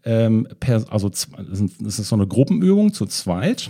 ähm, 0.05 0.47
per, 0.61 0.85
also 0.89 1.09
das 1.09 1.27
ist 1.99 2.07
so 2.07 2.15
eine 2.15 2.27
Gruppenübung 2.27 2.93
zu 2.93 3.05
zweit. 3.07 3.69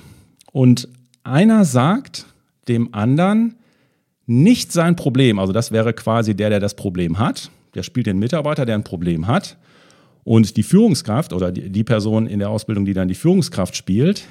Und 0.51 0.87
einer 1.23 1.65
sagt 1.65 2.27
dem 2.67 2.93
anderen 2.93 3.55
nicht 4.27 4.71
sein 4.71 4.95
Problem, 4.95 5.39
also 5.39 5.51
das 5.51 5.71
wäre 5.71 5.93
quasi 5.93 6.35
der, 6.35 6.51
der 6.51 6.59
das 6.59 6.75
Problem 6.75 7.17
hat, 7.17 7.49
der 7.73 7.81
spielt 7.81 8.05
den 8.05 8.19
Mitarbeiter, 8.19 8.67
der 8.67 8.75
ein 8.75 8.83
Problem 8.83 9.25
hat. 9.25 9.57
Und 10.23 10.57
die 10.57 10.63
Führungskraft 10.63 11.33
oder 11.33 11.51
die, 11.51 11.83
Person 11.83 12.27
in 12.27 12.37
der 12.37 12.51
Ausbildung, 12.51 12.85
die 12.85 12.93
dann 12.93 13.07
die 13.07 13.15
Führungskraft 13.15 13.75
spielt, 13.75 14.27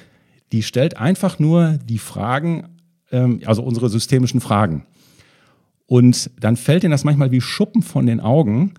die 0.53 0.63
stellt 0.63 0.95
einfach 0.95 1.39
nur 1.39 1.77
die 1.89 1.97
Fragen, 1.97 2.69
ähm, 3.11 3.41
also 3.45 3.63
unsere 3.63 3.89
systemischen 3.89 4.39
Fragen. 4.39 4.85
Und 5.91 6.31
dann 6.39 6.55
fällt 6.55 6.85
ihnen 6.85 6.91
das 6.91 7.03
manchmal 7.03 7.31
wie 7.31 7.41
Schuppen 7.41 7.81
von 7.81 8.05
den 8.05 8.21
Augen. 8.21 8.75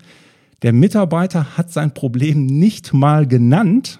Der 0.63 0.73
Mitarbeiter 0.73 1.55
hat 1.55 1.71
sein 1.71 1.93
Problem 1.93 2.47
nicht 2.47 2.91
mal 2.91 3.27
genannt 3.27 3.99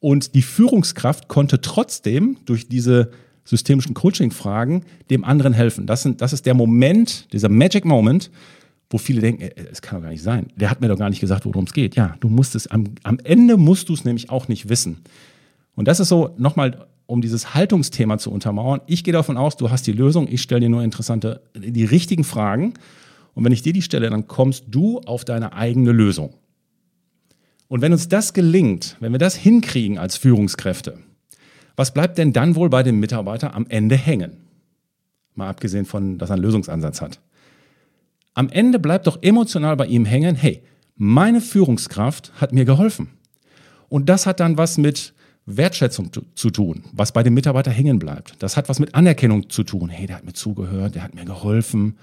und 0.00 0.34
die 0.34 0.42
Führungskraft 0.42 1.28
konnte 1.28 1.62
trotzdem 1.62 2.36
durch 2.44 2.68
diese 2.68 3.10
systemischen 3.46 3.94
Coaching-Fragen 3.94 4.84
dem 5.08 5.24
anderen 5.24 5.54
helfen. 5.54 5.86
Das, 5.86 6.02
sind, 6.02 6.20
das 6.20 6.34
ist 6.34 6.44
der 6.44 6.52
Moment, 6.52 7.32
dieser 7.32 7.48
Magic 7.48 7.86
Moment, 7.86 8.30
wo 8.90 8.98
viele 8.98 9.22
denken, 9.22 9.48
es 9.72 9.80
kann 9.80 10.00
doch 10.00 10.02
gar 10.02 10.10
nicht 10.10 10.22
sein. 10.22 10.48
Der 10.56 10.68
hat 10.68 10.82
mir 10.82 10.88
doch 10.88 10.98
gar 10.98 11.08
nicht 11.08 11.20
gesagt, 11.20 11.46
worum 11.46 11.64
es 11.64 11.72
geht. 11.72 11.96
Ja, 11.96 12.16
du 12.20 12.28
musst 12.28 12.54
es, 12.54 12.66
am, 12.66 12.84
am 13.02 13.18
Ende 13.24 13.56
musst 13.56 13.88
du 13.88 13.94
es 13.94 14.04
nämlich 14.04 14.28
auch 14.28 14.48
nicht 14.48 14.68
wissen. 14.68 14.98
Und 15.74 15.88
das 15.88 16.00
ist 16.00 16.08
so, 16.08 16.34
nochmal, 16.36 16.86
um 17.06 17.20
dieses 17.20 17.54
Haltungsthema 17.54 18.18
zu 18.18 18.30
untermauern. 18.30 18.80
Ich 18.86 19.04
gehe 19.04 19.12
davon 19.12 19.36
aus, 19.36 19.56
du 19.56 19.70
hast 19.70 19.86
die 19.86 19.92
Lösung, 19.92 20.26
ich 20.28 20.42
stelle 20.42 20.62
dir 20.62 20.68
nur 20.68 20.82
interessante, 20.82 21.42
die 21.54 21.84
richtigen 21.84 22.24
Fragen. 22.24 22.74
Und 23.34 23.44
wenn 23.44 23.52
ich 23.52 23.62
dir 23.62 23.72
die 23.72 23.82
stelle, 23.82 24.10
dann 24.10 24.26
kommst 24.26 24.64
du 24.68 25.00
auf 25.00 25.24
deine 25.24 25.52
eigene 25.52 25.92
Lösung. 25.92 26.34
Und 27.68 27.80
wenn 27.80 27.92
uns 27.92 28.08
das 28.08 28.32
gelingt, 28.32 28.96
wenn 29.00 29.12
wir 29.12 29.18
das 29.18 29.34
hinkriegen 29.34 29.98
als 29.98 30.16
Führungskräfte, 30.16 30.98
was 31.74 31.92
bleibt 31.92 32.18
denn 32.18 32.32
dann 32.32 32.56
wohl 32.56 32.70
bei 32.70 32.82
dem 32.82 33.00
Mitarbeiter 33.00 33.54
am 33.54 33.66
Ende 33.68 33.96
hängen? 33.96 34.38
Mal 35.34 35.48
abgesehen 35.48 35.84
von, 35.84 36.16
dass 36.18 36.30
er 36.30 36.34
einen 36.34 36.42
Lösungsansatz 36.42 37.02
hat. 37.02 37.20
Am 38.34 38.48
Ende 38.48 38.78
bleibt 38.78 39.06
doch 39.06 39.22
emotional 39.22 39.76
bei 39.76 39.86
ihm 39.86 40.04
hängen, 40.04 40.34
hey, 40.34 40.62
meine 40.94 41.40
Führungskraft 41.40 42.32
hat 42.40 42.52
mir 42.52 42.64
geholfen. 42.64 43.08
Und 43.88 44.08
das 44.08 44.26
hat 44.26 44.40
dann 44.40 44.56
was 44.56 44.78
mit 44.78 45.12
Wertschätzung 45.46 46.10
zu 46.34 46.50
tun, 46.50 46.84
was 46.92 47.12
bei 47.12 47.22
dem 47.22 47.34
Mitarbeiter 47.34 47.70
hängen 47.70 48.00
bleibt. 48.00 48.34
Das 48.40 48.56
hat 48.56 48.68
was 48.68 48.80
mit 48.80 48.94
Anerkennung 48.96 49.48
zu 49.48 49.62
tun. 49.62 49.88
Hey, 49.88 50.06
der 50.06 50.16
hat 50.16 50.24
mir 50.24 50.32
zugehört, 50.32 50.96
der 50.96 51.04
hat 51.04 51.14
mir 51.14 51.24
geholfen. 51.24 51.96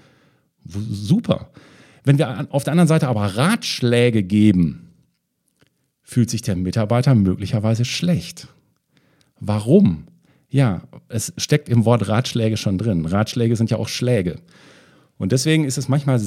Super. 0.64 1.50
Wenn 2.04 2.16
wir 2.16 2.46
auf 2.50 2.64
der 2.64 2.72
anderen 2.72 2.88
Seite 2.88 3.08
aber 3.08 3.36
Ratschläge 3.36 4.22
geben, 4.22 4.90
fühlt 6.02 6.30
sich 6.30 6.42
der 6.42 6.56
Mitarbeiter 6.56 7.14
möglicherweise 7.14 7.84
schlecht. 7.84 8.48
Warum? 9.40 10.04
Ja, 10.48 10.82
es 11.08 11.32
steckt 11.36 11.68
im 11.68 11.84
Wort 11.84 12.08
Ratschläge 12.08 12.56
schon 12.56 12.78
drin. 12.78 13.04
Ratschläge 13.04 13.56
sind 13.56 13.70
ja 13.70 13.76
auch 13.76 13.88
Schläge. 13.88 14.40
Und 15.18 15.32
deswegen 15.32 15.64
ist 15.64 15.78
es 15.78 15.88
manchmal, 15.88 16.20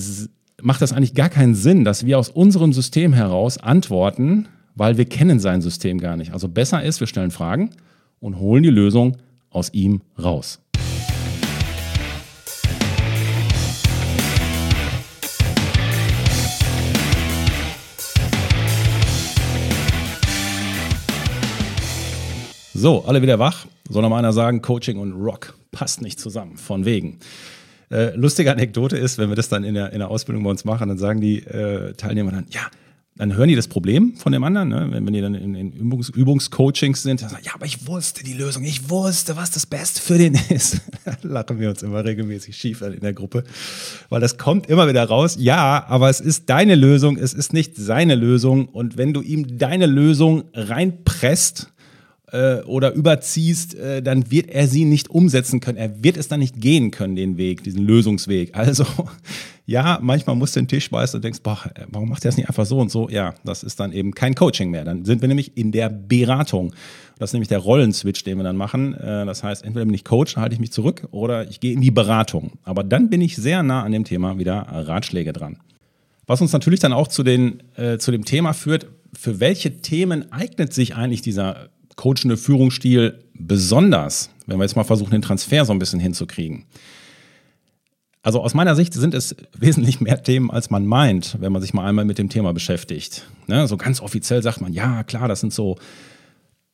macht 0.62 0.82
das 0.82 0.94
eigentlich 0.94 1.14
gar 1.14 1.30
keinen 1.30 1.56
Sinn, 1.56 1.84
dass 1.84 2.06
wir 2.06 2.20
aus 2.20 2.30
unserem 2.30 2.74
System 2.74 3.14
heraus 3.14 3.58
antworten, 3.58 4.48
weil 4.78 4.98
wir 4.98 5.06
kennen 5.06 5.40
sein 5.40 5.62
System 5.62 5.98
gar 5.98 6.16
nicht. 6.16 6.34
Also 6.34 6.48
besser 6.48 6.84
ist, 6.84 7.00
wir 7.00 7.08
stellen 7.08 7.32
Fragen 7.32 7.72
und 8.20 8.40
holen 8.40 8.62
die 8.62 8.70
Lösung 8.70 9.18
aus 9.50 9.74
ihm 9.74 10.02
raus. 10.22 10.60
So, 22.76 23.04
alle 23.08 23.24
wieder 23.24 23.40
wach. 23.40 23.66
Soll 23.90 24.04
noch 24.04 24.10
mal 24.10 24.20
einer 24.20 24.34
sagen, 24.34 24.62
Coaching 24.62 25.00
und 25.00 25.14
Rock 25.14 25.58
passt 25.72 26.04
nicht 26.04 26.20
zusammen. 26.20 26.58
Von 26.58 26.86
wegen. 26.86 27.18
Äh, 27.90 28.16
lustige 28.16 28.52
Anekdote 28.52 28.96
ist, 28.98 29.18
wenn 29.18 29.30
wir 29.30 29.36
das 29.36 29.50
dann 29.50 29.64
in 29.64 29.74
der, 29.74 29.92
in 29.94 30.00
der 30.00 30.10
Ausbildung 30.10 30.44
bei 30.44 30.52
uns 30.52 30.66
machen, 30.66 30.88
dann 30.90 31.00
sagen 31.00 31.20
die 31.20 31.40
äh, 31.40 31.94
Teilnehmer 31.94 32.32
dann, 32.32 32.46
ja, 32.52 32.62
dann 33.18 33.36
hören 33.36 33.50
die 33.50 33.56
das 33.56 33.68
Problem 33.68 34.16
von 34.16 34.32
dem 34.32 34.44
anderen, 34.44 34.70
ne? 34.70 34.88
wenn, 34.92 35.06
wenn 35.06 35.14
die 35.14 35.22
dann 35.22 35.34
in, 35.34 35.56
in 35.56 35.72
Übungs 35.72 36.10
Übungscoachings 36.10 37.04
sind, 37.04 37.22
dann 37.22 37.30
sagen, 37.30 37.44
ja, 37.44 37.56
aber 37.56 37.66
ich 37.66 37.88
wusste 37.88 38.24
die 38.24 38.34
Lösung, 38.34 38.64
ich 38.64 38.90
wusste, 38.90 39.36
was 39.36 39.52
das 39.52 39.66
Beste 39.66 40.02
für 40.02 40.18
den 40.18 40.36
ist. 40.50 40.82
lachen 41.24 41.60
wir 41.60 41.70
uns 41.70 41.84
immer 41.84 42.06
regelmäßig 42.06 42.56
schief 42.56 42.82
in 42.82 43.00
der 43.00 43.14
Gruppe, 43.14 43.44
weil 44.10 44.22
das 44.22 44.38
kommt 44.38 44.68
immer 44.68 44.88
wieder 44.88 45.04
raus, 45.04 45.36
ja, 45.40 45.86
aber 45.88 46.10
es 46.10 46.20
ist 46.20 46.50
deine 46.50 46.76
Lösung, 46.76 47.18
es 47.18 47.34
ist 47.34 47.54
nicht 47.54 47.76
seine 47.76 48.16
Lösung 48.16 48.68
und 48.68 48.98
wenn 48.98 49.14
du 49.14 49.22
ihm 49.22 49.58
deine 49.58 49.88
Lösung 49.88 50.44
reinpresst, 50.54 51.72
äh, 52.32 52.58
oder 52.64 52.92
überziehst, 52.92 53.76
äh, 53.76 54.02
dann 54.02 54.30
wird 54.30 54.50
er 54.50 54.68
sie 54.68 54.84
nicht 54.84 55.10
umsetzen 55.10 55.62
können. 55.62 55.78
Er 55.78 56.04
wird 56.04 56.18
es 56.18 56.28
dann 56.28 56.42
nicht 56.42 56.60
gehen 56.60 56.92
können, 56.92 57.16
den 57.16 57.38
Weg, 57.38 57.64
diesen 57.64 57.86
Lösungsweg. 57.86 58.54
Also 58.54 58.86
ja, 59.68 60.00
manchmal 60.02 60.38
musst 60.38 60.56
du 60.56 60.62
den 60.62 60.70
Tisch 60.70 60.90
beißen 60.90 61.18
und 61.18 61.24
denkst, 61.26 61.42
boah, 61.44 61.60
warum 61.90 62.08
macht 62.08 62.24
er 62.24 62.30
das 62.30 62.38
nicht 62.38 62.48
einfach 62.48 62.66
so 62.66 62.80
und 62.80 62.90
so? 62.90 63.10
Ja, 63.10 63.36
das 63.44 63.64
ist 63.64 63.82
dann 63.82 63.92
eben 63.92 64.14
kein 64.14 64.34
Coaching 64.34 64.72
mehr. 64.72 64.86
Dann 64.86 65.04
sind 65.04 65.20
wir 65.20 65.28
nämlich 65.28 65.58
in 65.58 65.74
der 65.74 65.90
Beratung. 65.90 66.74
Das 67.20 67.32
ist 67.32 67.34
nämlich 67.34 67.50
der 67.50 67.60
Rollenswitch, 67.60 68.24
den 68.24 68.38
wir 68.38 68.46
dann 68.46 68.56
machen. 68.56 68.94
Äh, 68.94 69.26
das 69.26 69.44
heißt, 69.44 69.66
entweder 69.66 69.84
bin 69.84 69.94
ich 69.94 70.06
Coach, 70.06 70.36
dann 70.36 70.44
halte 70.44 70.54
ich 70.54 70.62
mich 70.62 70.72
zurück, 70.72 71.10
oder 71.12 71.50
ich 71.50 71.60
gehe 71.60 71.74
in 71.74 71.82
die 71.82 71.92
Beratung. 71.92 72.54
Aber 72.64 72.86
dann 72.86 73.10
bin 73.10 73.20
ich 73.20 73.36
sehr 73.36 73.62
nah 73.62 73.84
an 73.84 73.92
dem 73.92 74.06
Thema 74.06 74.40
wieder 74.40 74.56
Ratschläge 74.56 75.34
dran. 75.34 75.60
Was 76.28 76.40
uns 76.40 76.54
natürlich 76.54 76.80
dann 76.80 76.94
auch 76.94 77.10
zu, 77.10 77.24
den, 77.24 77.62
äh, 77.76 77.98
zu 77.98 78.12
dem 78.12 78.24
Thema 78.24 78.54
führt, 78.54 78.88
für 79.14 79.42
welche 79.42 79.82
Themen 79.82 80.32
eignet 80.32 80.74
sich 80.74 80.96
eigentlich 80.96 81.22
dieser 81.22 81.68
coachende 81.98 82.38
Führungsstil 82.38 83.20
besonders, 83.34 84.30
wenn 84.46 84.60
wir 84.60 84.64
jetzt 84.64 84.78
mal 84.78 84.86
versuchen, 84.86 85.12
den 85.12 85.22
Transfer 85.22 85.66
so 85.66 85.74
ein 85.74 85.80
bisschen 85.80 86.00
hinzukriegen? 86.00 86.64
Also 88.24 88.42
aus 88.42 88.54
meiner 88.54 88.76
Sicht 88.76 88.94
sind 88.94 89.14
es 89.14 89.36
wesentlich 89.58 90.02
mehr 90.02 90.22
Themen, 90.22 90.52
als 90.52 90.70
man 90.70 90.86
meint, 90.86 91.38
wenn 91.40 91.52
man 91.52 91.62
sich 91.62 91.74
mal 91.74 91.86
einmal 91.86 92.06
mit 92.06 92.18
dem 92.18 92.30
Thema 92.30 92.54
beschäftigt. 92.54 93.26
Ne? 93.48 93.68
So 93.68 93.78
ganz 93.78 94.02
offiziell 94.02 94.44
sagt 94.44 94.60
man, 94.60 94.74
ja 94.74 95.04
klar, 95.04 95.28
das 95.28 95.40
sind 95.40 95.54
so 95.54 95.78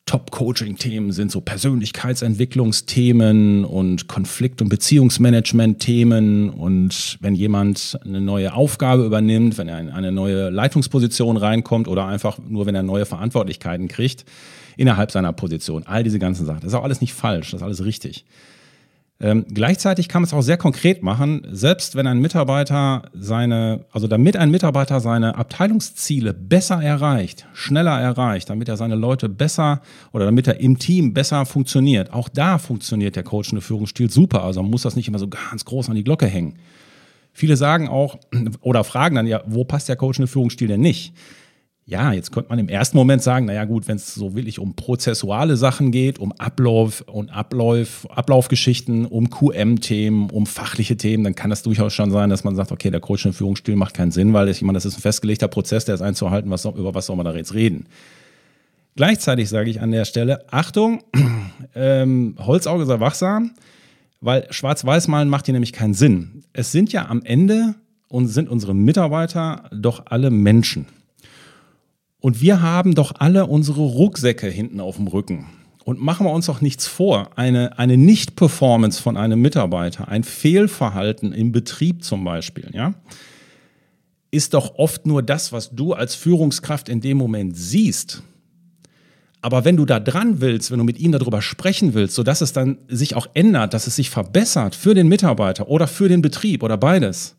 Top-Coaching-Themen, 0.06 1.14
sind 1.14 1.32
so 1.32 1.40
Persönlichkeitsentwicklungsthemen 1.40 3.64
und 3.64 4.10
Konflikt- 4.10 4.62
und 4.62 4.68
Beziehungsmanagement-Themen. 4.68 6.50
Und 6.50 7.18
wenn 7.22 7.36
jemand 7.36 7.98
eine 8.04 8.20
neue 8.20 8.54
Aufgabe 8.54 9.06
übernimmt, 9.06 9.58
wenn 9.58 9.70
er 9.70 9.80
in 9.80 9.90
eine 9.90 10.12
neue 10.12 10.50
Leitungsposition 10.50 11.38
reinkommt 11.38 11.88
oder 11.88 12.06
einfach 12.06 12.38
nur, 12.38 12.66
wenn 12.66 12.76
er 12.76 12.84
neue 12.84 13.06
Verantwortlichkeiten 13.06 13.88
kriegt, 13.88 14.26
innerhalb 14.76 15.12
seiner 15.12 15.32
Position. 15.32 15.88
All 15.88 16.04
diese 16.04 16.20
ganzen 16.20 16.46
Sachen. 16.46 16.60
Das 16.62 16.74
ist 16.74 16.76
auch 16.76 16.84
alles 16.84 17.00
nicht 17.00 17.14
falsch, 17.14 17.52
das 17.52 17.62
ist 17.62 17.66
alles 17.66 17.86
richtig. 17.86 18.26
Ähm, 19.24 19.46
gleichzeitig 19.48 20.10
kann 20.10 20.22
man 20.22 20.28
es 20.28 20.34
auch 20.34 20.42
sehr 20.42 20.58
konkret 20.58 21.02
machen, 21.02 21.48
selbst 21.50 21.96
wenn 21.96 22.08
ein 22.08 22.20
Mitarbeiter 22.20 23.04
seine, 23.14 23.86
also 23.94 24.08
damit 24.08 24.36
ein 24.36 24.52
Mitarbeiter 24.52 25.00
seine 25.00 25.38
Abteilungsziele 25.38 26.34
besser 26.34 26.84
erreicht, 26.84 27.48
schneller 27.54 27.98
erreicht, 27.98 28.50
damit 28.50 28.68
er 28.68 28.76
seine 28.76 28.96
Leute 28.96 29.30
besser 29.30 29.82
oder 30.12 30.26
damit 30.26 30.48
er 30.48 30.60
im 30.60 30.78
Team 30.78 31.14
besser 31.14 31.46
funktioniert. 31.46 32.12
Auch 32.12 32.28
da 32.28 32.58
funktioniert 32.58 33.16
der 33.16 33.24
coachende 33.24 33.62
Führungsstil 33.62 34.12
super. 34.12 34.44
Also 34.44 34.62
man 34.62 34.72
muss 34.72 34.82
das 34.82 34.98
nicht 34.98 35.08
immer 35.08 35.20
so 35.20 35.30
ganz 35.30 35.64
groß 35.64 35.88
an 35.88 35.96
die 35.96 36.04
Glocke 36.04 36.28
hängen. 36.28 36.56
Viele 37.32 37.56
sagen 37.56 37.88
auch 37.88 38.18
oder 38.60 38.84
fragen 38.84 39.16
dann 39.16 39.26
ja, 39.26 39.42
wo 39.46 39.64
passt 39.64 39.88
der 39.88 39.96
coachende 39.96 40.28
Führungsstil 40.28 40.68
denn 40.68 40.82
nicht? 40.82 41.14
Ja, 41.86 42.13
jetzt 42.13 42.32
könnte 42.32 42.50
man 42.50 42.60
im 42.60 42.69
ersten 42.69 42.96
Moment 42.96 43.22
sagen, 43.22 43.46
naja 43.46 43.65
gut, 43.65 43.89
wenn 43.89 43.98
es 43.98 44.15
so 44.15 44.36
wirklich 44.36 44.58
um 44.58 44.74
prozessuale 44.74 45.58
Sachen 45.58 45.91
geht, 45.91 46.17
um 46.17 46.32
Ablauf 46.32 47.02
und 47.02 47.30
Ablauf, 47.30 48.08
Ablaufgeschichten, 48.10 49.06
um 49.06 49.30
QM-Themen, 49.30 50.30
um 50.30 50.46
fachliche 50.46 50.96
Themen, 50.96 51.26
dann 51.26 51.36
kann 51.36 51.50
das 51.50 51.62
durchaus 51.62 51.93
schon 51.93 52.10
sein, 52.10 52.30
dass 52.30 52.46
man 52.46 52.56
sagt, 52.56 52.72
okay, 52.72 52.89
der 52.89 53.02
Coach 53.02 53.26
und 53.26 53.34
Führungsstil 53.34 53.76
macht 53.76 53.96
keinen 53.96 54.12
Sinn, 54.12 54.32
weil 54.32 54.48
ich 54.48 54.62
meine, 54.62 54.78
das 54.78 54.86
ist 54.86 54.98
ein 54.98 55.02
festgelegter 55.02 55.50
Prozess, 55.50 55.84
der 55.84 55.96
ist 55.96 56.02
einzuhalten, 56.02 56.50
was, 56.50 56.63
über 56.63 56.96
was 56.96 57.08
soll 57.08 57.17
man 57.17 57.26
da 57.26 57.36
jetzt 57.36 57.54
reden. 57.54 57.86
Gleichzeitig 58.96 59.50
sage 59.50 59.69
ich 59.69 59.82
an 59.82 59.91
der 59.91 60.06
Stelle, 60.06 60.46
Achtung, 60.52 61.04
ähm, 61.76 62.36
Holzauge 62.39 62.86
sei 62.86 63.02
wachsam, 63.02 63.52
weil 64.22 64.48
Schwarz-Weiß 64.52 65.10
malen 65.10 65.28
macht 65.28 65.48
hier 65.48 65.54
nämlich 65.54 65.74
keinen 65.74 65.96
Sinn. 65.96 66.43
Es 66.54 66.72
sind 66.72 66.93
ja 66.93 67.10
am 67.10 67.24
Ende 67.24 67.76
und 68.08 68.28
sind 68.28 68.48
unsere 68.48 68.74
Mitarbeiter 68.74 69.69
doch 69.74 70.06
alle 70.06 70.30
Menschen. 70.30 70.86
Und 72.24 72.40
wir 72.40 72.62
haben 72.62 72.96
doch 72.96 73.16
alle 73.20 73.48
unsere 73.48 73.82
Rucksäcke 73.82 74.48
hinten 74.48 74.80
auf 74.80 74.96
dem 74.96 75.08
Rücken. 75.08 75.46
Und 75.84 76.00
machen 76.00 76.26
wir 76.26 76.32
uns 76.32 76.46
doch 76.46 76.62
nichts 76.62 76.88
vor. 76.88 77.32
Eine, 77.36 77.78
eine 77.78 77.98
Nicht-Performance 77.98 79.02
von 79.02 79.18
einem 79.18 79.42
Mitarbeiter, 79.42 80.08
ein 80.08 80.24
Fehlverhalten 80.24 81.34
im 81.34 81.52
Betrieb 81.52 82.02
zum 82.02 82.24
Beispiel, 82.24 82.70
ja, 82.72 82.94
ist 84.32 84.54
doch 84.54 84.76
oft 84.76 85.06
nur 85.06 85.22
das, 85.22 85.52
was 85.52 85.72
du 85.72 85.92
als 85.92 86.16
Führungskraft 86.16 86.88
in 86.88 87.02
dem 87.02 87.18
Moment 87.18 87.58
siehst. 87.58 88.24
Aber 89.42 89.66
wenn 89.66 89.76
du 89.76 89.84
da 89.84 90.00
dran 90.00 90.40
willst, 90.40 90.72
wenn 90.72 90.78
du 90.78 90.86
mit 90.86 91.00
ihm 91.00 91.12
darüber 91.12 91.42
sprechen 91.42 91.94
willst, 91.94 92.16
sodass 92.16 92.40
es 92.40 92.54
dann 92.54 92.78
sich 92.88 93.16
auch 93.16 93.28
ändert, 93.34 93.74
dass 93.74 93.86
es 93.86 93.98
sich 93.98 94.10
verbessert 94.10 94.76
für 94.76 94.94
den 94.94 95.10
Mitarbeiter 95.10 95.68
oder 95.68 95.88
für 95.88 96.08
den 96.08 96.22
Betrieb 96.22 96.64
oder 96.64 96.78
beides, 96.78 97.36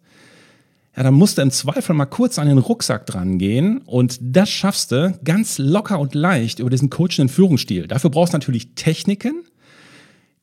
ja, 0.97 1.03
dann 1.03 1.15
musst 1.15 1.39
du 1.39 1.43
im 1.43 1.51
Zweifel 1.51 1.95
mal 1.95 2.07
kurz 2.07 2.39
an 2.39 2.47
den 2.47 2.59
Rucksack 2.59 3.07
dran 3.07 3.39
gehen 3.39 3.79
und 3.79 4.19
das 4.21 4.49
schaffst 4.49 4.93
du 4.93 5.19
ganz 5.25 5.59
locker 5.59 5.99
und 5.99 6.15
leicht 6.15 6.61
über 6.61 6.71
diesen 6.71 6.91
coachenden 6.91 7.29
Führungsstil. 7.29 7.89
Dafür 7.89 8.11
brauchst 8.11 8.33
du 8.33 8.37
natürlich 8.37 8.75
Techniken, 8.77 9.43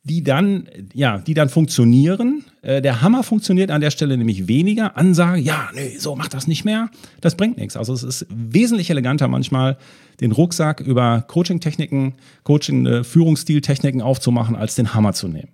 die 0.04 0.24
dann, 0.24 0.68
ja, 0.94 1.20
die 1.20 1.36
dann 1.36 1.48
funktionieren. 1.48 2.44
Äh, 2.64 2.82
der 2.82 3.02
Hammer 3.02 3.24
funktioniert 3.24 3.72
an 3.72 3.82
der 3.82 3.92
Stelle 3.92 4.18
nämlich 4.18 4.48
weniger. 4.48 4.98
Ansage, 4.98 5.40
ja, 5.40 5.70
nee, 5.74 5.96
so 5.98 6.16
mach 6.16 6.28
das 6.28 6.48
nicht 6.48 6.66
mehr. 6.66 6.90
Das 7.22 7.36
bringt 7.36 7.58
nichts. 7.58 7.78
Also 7.78 7.94
es 7.94 8.04
ist 8.04 8.26
wesentlich 8.30 8.90
eleganter 8.90 9.28
manchmal, 9.28 9.78
den 10.20 10.32
Rucksack 10.32 10.82
über 10.82 11.22
Coaching-Techniken, 11.28 12.16
Coaching-Führungsstil-Techniken 12.44 14.02
aufzumachen, 14.02 14.56
als 14.56 14.76
den 14.76 14.94
Hammer 14.94 15.14
zu 15.14 15.28
nehmen. 15.28 15.50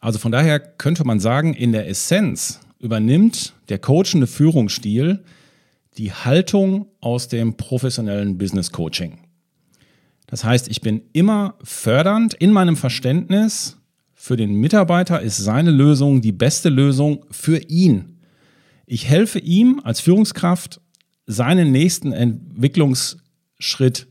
Also 0.00 0.18
von 0.18 0.32
daher 0.32 0.60
könnte 0.60 1.04
man 1.04 1.20
sagen, 1.20 1.54
in 1.54 1.72
der 1.72 1.88
Essenz 1.88 2.60
übernimmt 2.84 3.54
der 3.70 3.78
coachende 3.78 4.26
Führungsstil 4.26 5.24
die 5.96 6.12
Haltung 6.12 6.86
aus 7.00 7.28
dem 7.28 7.56
professionellen 7.56 8.36
Business 8.36 8.70
Coaching. 8.72 9.18
Das 10.26 10.44
heißt, 10.44 10.68
ich 10.68 10.82
bin 10.82 11.02
immer 11.12 11.54
fördernd 11.62 12.34
in 12.34 12.52
meinem 12.52 12.76
Verständnis. 12.76 13.78
Für 14.12 14.36
den 14.36 14.54
Mitarbeiter 14.54 15.22
ist 15.22 15.38
seine 15.38 15.70
Lösung 15.70 16.20
die 16.20 16.32
beste 16.32 16.68
Lösung 16.68 17.24
für 17.30 17.58
ihn. 17.58 18.20
Ich 18.86 19.08
helfe 19.08 19.38
ihm 19.38 19.80
als 19.82 20.00
Führungskraft, 20.00 20.80
seinen 21.26 21.72
nächsten 21.72 22.12
Entwicklungsschritt 22.12 24.08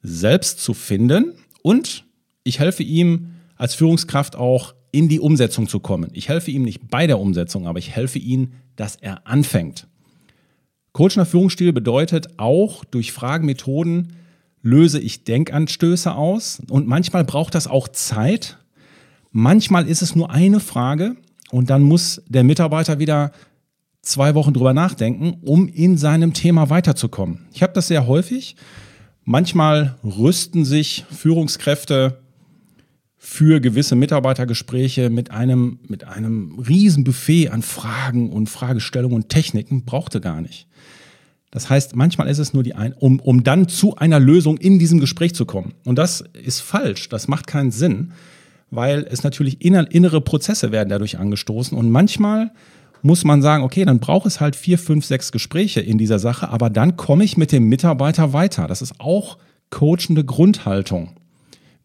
selbst 0.00 0.60
zu 0.60 0.74
finden 0.74 1.32
und 1.62 2.04
ich 2.44 2.60
helfe 2.60 2.84
ihm 2.84 3.34
als 3.56 3.74
Führungskraft 3.74 4.36
auch 4.36 4.74
in 4.94 5.08
die 5.08 5.18
Umsetzung 5.18 5.66
zu 5.66 5.80
kommen. 5.80 6.10
Ich 6.12 6.28
helfe 6.28 6.52
ihm 6.52 6.62
nicht 6.62 6.88
bei 6.88 7.08
der 7.08 7.18
Umsetzung, 7.18 7.66
aber 7.66 7.80
ich 7.80 7.90
helfe 7.90 8.20
ihm, 8.20 8.52
dass 8.76 8.94
er 8.94 9.26
anfängt. 9.26 9.88
Coach 10.92 11.16
nach 11.16 11.26
Führungsstil 11.26 11.72
bedeutet 11.72 12.38
auch 12.38 12.84
durch 12.84 13.10
Fragenmethoden 13.10 14.12
löse 14.62 15.00
ich 15.00 15.24
Denkanstöße 15.24 16.14
aus 16.14 16.62
und 16.70 16.86
manchmal 16.86 17.24
braucht 17.24 17.56
das 17.56 17.66
auch 17.66 17.88
Zeit. 17.88 18.56
Manchmal 19.32 19.88
ist 19.88 20.00
es 20.00 20.14
nur 20.14 20.30
eine 20.30 20.60
Frage 20.60 21.16
und 21.50 21.70
dann 21.70 21.82
muss 21.82 22.22
der 22.28 22.44
Mitarbeiter 22.44 23.00
wieder 23.00 23.32
zwei 24.00 24.36
Wochen 24.36 24.54
drüber 24.54 24.74
nachdenken, 24.74 25.38
um 25.42 25.68
in 25.68 25.98
seinem 25.98 26.32
Thema 26.34 26.70
weiterzukommen. 26.70 27.40
Ich 27.52 27.64
habe 27.64 27.72
das 27.72 27.88
sehr 27.88 28.06
häufig. 28.06 28.54
Manchmal 29.24 29.96
rüsten 30.04 30.64
sich 30.64 31.04
Führungskräfte 31.10 32.23
für 33.26 33.58
gewisse 33.60 33.96
Mitarbeitergespräche 33.96 35.08
mit 35.08 35.30
einem, 35.30 35.78
mit 35.88 36.04
einem 36.04 36.58
riesen 36.58 37.04
Buffet 37.04 37.48
an 37.48 37.62
Fragen 37.62 38.30
und 38.30 38.50
Fragestellungen 38.50 39.16
und 39.16 39.30
Techniken, 39.30 39.86
brauchte 39.86 40.20
gar 40.20 40.42
nicht. 40.42 40.68
Das 41.50 41.70
heißt, 41.70 41.96
manchmal 41.96 42.28
ist 42.28 42.38
es 42.38 42.52
nur 42.52 42.62
die 42.62 42.74
ein, 42.74 42.92
um, 42.92 43.20
um 43.20 43.42
dann 43.42 43.66
zu 43.66 43.96
einer 43.96 44.20
Lösung 44.20 44.58
in 44.58 44.78
diesem 44.78 45.00
Gespräch 45.00 45.34
zu 45.34 45.46
kommen. 45.46 45.72
Und 45.86 45.96
das 45.96 46.22
ist 46.34 46.60
falsch, 46.60 47.08
das 47.08 47.26
macht 47.26 47.46
keinen 47.46 47.70
Sinn, 47.70 48.12
weil 48.70 49.06
es 49.10 49.22
natürlich 49.22 49.62
innere 49.64 50.20
Prozesse 50.20 50.70
werden 50.70 50.90
dadurch 50.90 51.18
angestoßen 51.18 51.78
und 51.78 51.90
manchmal 51.90 52.52
muss 53.00 53.24
man 53.24 53.40
sagen, 53.40 53.64
okay, 53.64 53.86
dann 53.86 54.00
braucht 54.00 54.26
es 54.26 54.40
halt 54.40 54.54
vier, 54.54 54.78
fünf, 54.78 55.06
sechs 55.06 55.32
Gespräche 55.32 55.80
in 55.80 55.96
dieser 55.96 56.18
Sache, 56.18 56.50
aber 56.50 56.68
dann 56.68 56.96
komme 56.96 57.24
ich 57.24 57.38
mit 57.38 57.52
dem 57.52 57.70
Mitarbeiter 57.70 58.34
weiter. 58.34 58.66
Das 58.66 58.82
ist 58.82 59.00
auch 59.00 59.38
coachende 59.70 60.24
Grundhaltung. 60.24 61.16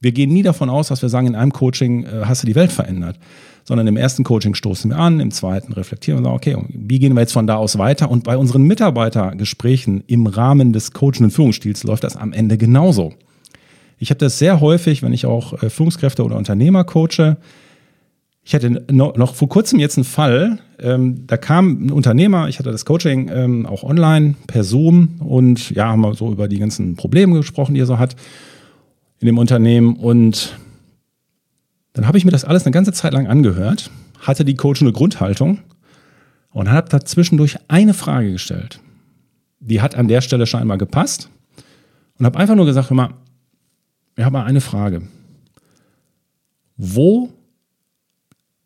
Wir 0.01 0.11
gehen 0.13 0.31
nie 0.31 0.43
davon 0.43 0.69
aus, 0.69 0.87
dass 0.87 1.01
wir 1.01 1.09
sagen, 1.09 1.27
in 1.27 1.35
einem 1.35 1.51
Coaching 1.51 2.05
äh, 2.05 2.21
hast 2.23 2.43
du 2.43 2.47
die 2.47 2.55
Welt 2.55 2.71
verändert, 2.71 3.17
sondern 3.65 3.85
im 3.87 3.97
ersten 3.97 4.23
Coaching 4.23 4.55
stoßen 4.55 4.91
wir 4.91 4.97
an, 4.97 5.19
im 5.19 5.31
zweiten 5.31 5.73
reflektieren 5.73 6.23
wir 6.23 6.31
und 6.31 6.41
sagen, 6.41 6.59
okay, 6.59 6.67
wie 6.73 6.99
gehen 6.99 7.13
wir 7.13 7.21
jetzt 7.21 7.33
von 7.33 7.47
da 7.47 7.55
aus 7.55 7.77
weiter? 7.77 8.09
Und 8.09 8.23
bei 8.23 8.37
unseren 8.37 8.63
Mitarbeitergesprächen 8.63 10.03
im 10.07 10.27
Rahmen 10.27 10.71
des 10.71 10.93
coachenden 10.93 11.31
Führungsstils 11.31 11.83
läuft 11.83 12.05
das 12.05 12.15
am 12.15 12.31
Ende 12.31 12.57
genauso. 12.57 13.13
Ich 13.97 14.09
habe 14.09 14.19
das 14.19 14.39
sehr 14.39 14.61
häufig, 14.61 15.03
wenn 15.03 15.11
ich 15.11 15.25
auch 15.25 15.61
äh, 15.61 15.69
Führungskräfte 15.69 16.23
oder 16.23 16.37
Unternehmer 16.37 16.85
coache. 16.85 17.35
Ich 18.41 18.55
hatte 18.55 18.85
noch 18.89 19.35
vor 19.35 19.49
kurzem 19.49 19.79
jetzt 19.79 19.97
einen 19.97 20.05
Fall, 20.05 20.59
ähm, 20.79 21.27
da 21.27 21.35
kam 21.35 21.87
ein 21.87 21.91
Unternehmer, 21.91 22.47
ich 22.47 22.57
hatte 22.57 22.71
das 22.71 22.85
Coaching 22.85 23.29
ähm, 23.31 23.65
auch 23.65 23.83
online 23.83 24.35
per 24.47 24.63
Zoom 24.63 25.19
und 25.19 25.71
ja, 25.71 25.89
haben 25.89 26.01
wir 26.01 26.15
so 26.15 26.31
über 26.31 26.47
die 26.47 26.57
ganzen 26.57 26.95
Probleme 26.95 27.35
gesprochen, 27.35 27.75
die 27.75 27.81
er 27.81 27.85
so 27.85 27.99
hat 27.99 28.15
in 29.19 29.25
dem 29.25 29.37
Unternehmen. 29.37 29.95
Und 29.95 30.57
dann 31.93 32.07
habe 32.07 32.17
ich 32.17 32.25
mir 32.25 32.31
das 32.31 32.45
alles 32.45 32.65
eine 32.65 32.71
ganze 32.71 32.93
Zeit 32.93 33.13
lang 33.13 33.27
angehört, 33.27 33.91
hatte 34.19 34.45
die 34.45 34.55
coachende 34.55 34.93
Grundhaltung 34.93 35.59
und 36.51 36.69
habe 36.69 36.89
da 36.89 37.01
zwischendurch 37.01 37.57
eine 37.67 37.93
Frage 37.93 38.31
gestellt. 38.31 38.79
Die 39.59 39.81
hat 39.81 39.95
an 39.95 40.07
der 40.07 40.21
Stelle 40.21 40.47
scheinbar 40.47 40.77
gepasst 40.77 41.29
und 42.17 42.25
habe 42.25 42.39
einfach 42.39 42.55
nur 42.55 42.65
gesagt, 42.65 42.89
hör 42.89 42.95
mal, 42.95 43.13
ich 44.15 44.23
habe 44.23 44.33
mal 44.33 44.45
eine 44.45 44.61
Frage. 44.61 45.01
Wo 46.77 47.29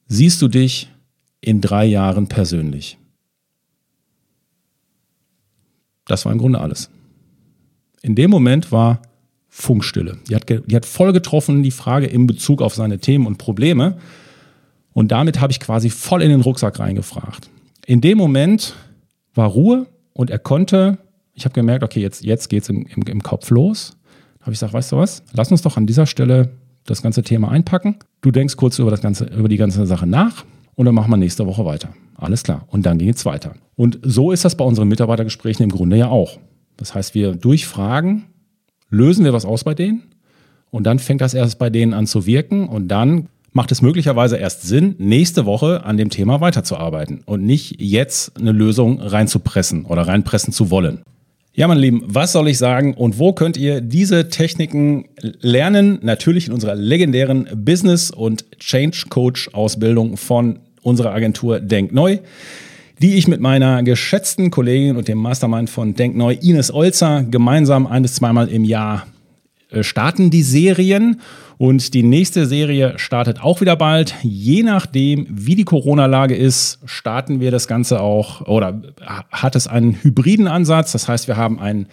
siehst 0.08 0.42
du 0.42 0.48
dich 0.48 0.90
in 1.42 1.62
drei 1.62 1.86
Jahren 1.86 2.28
persönlich? 2.28 2.98
Das 6.06 6.26
war 6.26 6.32
im 6.32 6.38
Grunde 6.38 6.60
alles. 6.60 6.90
In 8.02 8.16
dem 8.16 8.30
Moment 8.30 8.72
war 8.72 9.02
Funkstille. 9.56 10.18
Die 10.28 10.36
hat, 10.36 10.50
die 10.50 10.76
hat 10.76 10.84
voll 10.84 11.14
getroffen, 11.14 11.62
die 11.62 11.70
Frage 11.70 12.08
in 12.08 12.26
Bezug 12.26 12.60
auf 12.60 12.74
seine 12.74 12.98
Themen 12.98 13.28
und 13.28 13.38
Probleme. 13.38 13.98
Und 14.94 15.12
damit 15.12 15.40
habe 15.40 15.52
ich 15.52 15.60
quasi 15.60 15.92
voll 15.92 16.24
in 16.24 16.30
den 16.30 16.42
Rucksack 16.42 16.80
reingefragt. 16.80 17.52
In 17.86 18.02
dem 18.02 18.18
Moment 18.18 18.74
war 19.36 19.48
Ruhe 19.48 19.86
und 20.14 20.32
er 20.32 20.40
konnte, 20.40 20.98
ich 21.36 21.46
habe 21.46 21.54
gemerkt, 21.54 21.84
okay, 21.84 22.02
jetzt, 22.02 22.24
jetzt 22.24 22.50
geht 22.50 22.64
es 22.64 22.70
im, 22.70 22.88
im, 22.88 23.04
im 23.04 23.22
Kopf 23.22 23.52
los. 23.52 23.96
Da 24.40 24.48
habe 24.48 24.54
ich 24.54 24.60
gesagt, 24.60 24.74
weißt 24.74 24.92
du 24.92 24.98
was, 24.98 25.22
lass 25.34 25.52
uns 25.52 25.62
doch 25.62 25.78
an 25.78 25.86
dieser 25.86 26.08
Stelle 26.08 26.50
das 26.86 27.04
ganze 27.04 27.22
Thema 27.22 27.52
einpacken. 27.52 27.98
Du 28.22 28.32
denkst 28.32 28.56
kurz 28.56 28.80
über, 28.80 28.90
das 28.90 29.02
ganze, 29.02 29.26
über 29.26 29.50
die 29.50 29.58
ganze 29.58 29.86
Sache 29.86 30.08
nach 30.08 30.46
und 30.74 30.88
dann 30.88 30.96
machen 30.96 31.12
wir 31.12 31.18
nächste 31.18 31.46
Woche 31.46 31.64
weiter. 31.64 31.90
Alles 32.16 32.42
klar. 32.42 32.66
Und 32.70 32.88
dann 32.88 32.98
ging 32.98 33.10
es 33.10 33.24
weiter. 33.24 33.54
Und 33.76 34.00
so 34.02 34.32
ist 34.32 34.46
das 34.46 34.58
bei 34.58 34.66
unseren 34.66 34.88
Mitarbeitergesprächen 34.88 35.64
im 35.64 35.70
Grunde 35.70 35.96
ja 35.96 36.08
auch. 36.08 36.40
Das 36.76 36.96
heißt, 36.96 37.14
wir 37.14 37.36
durch 37.36 37.68
Fragen 37.68 38.26
lösen 38.94 39.26
wir 39.26 39.34
was 39.34 39.46
aus 39.46 39.64
bei 39.64 39.74
denen 39.74 40.04
und 40.72 40.86
dann 40.86 41.00
fängt 41.00 41.22
das 41.22 41.34
erst 41.34 41.60
bei 41.60 41.70
denen 41.70 41.94
an 41.94 42.08
zu 42.08 42.26
wirken 42.26 42.68
und 42.68 42.88
dann 42.88 43.28
macht 43.52 43.72
es 43.72 43.82
möglicherweise 43.82 44.38
erst 44.38 44.64
Sinn, 44.64 44.96
nächste 44.98 45.46
Woche 45.46 45.86
an 45.86 45.98
dem 45.98 46.10
Thema 46.10 46.42
weiterzuarbeiten 46.42 47.22
und 47.26 47.44
nicht 47.46 47.80
jetzt 47.80 48.38
eine 48.40 48.52
Lösung 48.52 49.00
reinzupressen 49.00 49.86
oder 49.86 50.04
reinpressen 50.04 50.54
zu 50.54 50.72
wollen. 50.72 51.02
Ja, 51.56 51.68
meine 51.68 51.80
Lieben, 51.80 52.02
was 52.08 52.32
soll 52.32 52.48
ich 52.48 52.58
sagen 52.58 52.96
und 52.96 53.20
wo 53.20 53.32
könnt 53.34 53.58
ihr 53.58 53.80
diese 53.80 54.30
Techniken 54.30 55.06
lernen? 55.40 56.00
Natürlich 56.02 56.48
in 56.48 56.54
unserer 56.54 56.74
legendären 56.74 57.48
Business- 57.54 58.10
und 58.10 58.46
Change 58.58 59.06
Coach 59.10 59.50
Ausbildung 59.54 60.18
von 60.18 60.60
unserer 60.82 61.14
Agentur 61.14 61.60
Denk 61.60 61.92
Neu 61.94 62.18
die 63.02 63.16
ich 63.16 63.28
mit 63.28 63.42
meiner 63.42 63.84
geschätzten 63.84 64.52
Kollegin 64.52 64.96
und 64.96 65.08
dem 65.08 65.18
Mastermind 65.18 65.70
von 65.70 65.94
Denkneu, 65.94 66.36
Ines 66.42 66.74
Olzer, 66.74 67.24
gemeinsam 67.24 67.88
ein 67.88 68.04
bis 68.04 68.16
zweimal 68.16 68.48
im 68.48 68.64
Jahr 68.64 69.08
äh, 69.74 69.84
starten 69.84 70.30
die 70.30 70.44
Serien. 70.44 71.20
Und 71.58 71.94
die 71.94 72.04
nächste 72.04 72.46
Serie 72.46 72.94
startet 72.98 73.42
auch 73.42 73.62
wieder 73.62 73.76
bald. 73.76 74.16
Je 74.22 74.64
nachdem, 74.64 75.28
wie 75.30 75.56
die 75.56 75.64
Corona-Lage 75.64 76.36
ist, 76.36 76.80
starten 76.86 77.40
wir 77.40 77.52
das 77.52 77.68
Ganze 77.68 78.02
auch 78.02 78.48
oder 78.48 78.82
hat 79.32 79.56
es 79.56 79.68
einen 79.68 79.96
hybriden 80.02 80.48
Ansatz. 80.48 80.92
Das 80.92 81.08
heißt, 81.08 81.28
wir 81.28 81.38
haben 81.38 81.60
einen 81.60 81.88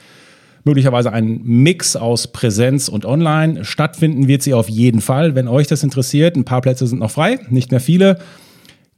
möglicherweise 0.64 1.12
einen 1.12 1.42
Mix 1.44 1.94
aus 1.94 2.28
Präsenz 2.28 2.88
und 2.88 3.04
Online. 3.04 3.64
Stattfinden 3.64 4.28
wird 4.28 4.42
sie 4.42 4.54
auf 4.54 4.68
jeden 4.68 5.00
Fall, 5.00 5.34
wenn 5.34 5.46
euch 5.46 5.66
das 5.66 5.82
interessiert. 5.82 6.36
Ein 6.36 6.44
paar 6.44 6.60
Plätze 6.62 6.86
sind 6.86 6.98
noch 6.98 7.10
frei, 7.10 7.38
nicht 7.50 7.70
mehr 7.70 7.80
viele. 7.80 8.18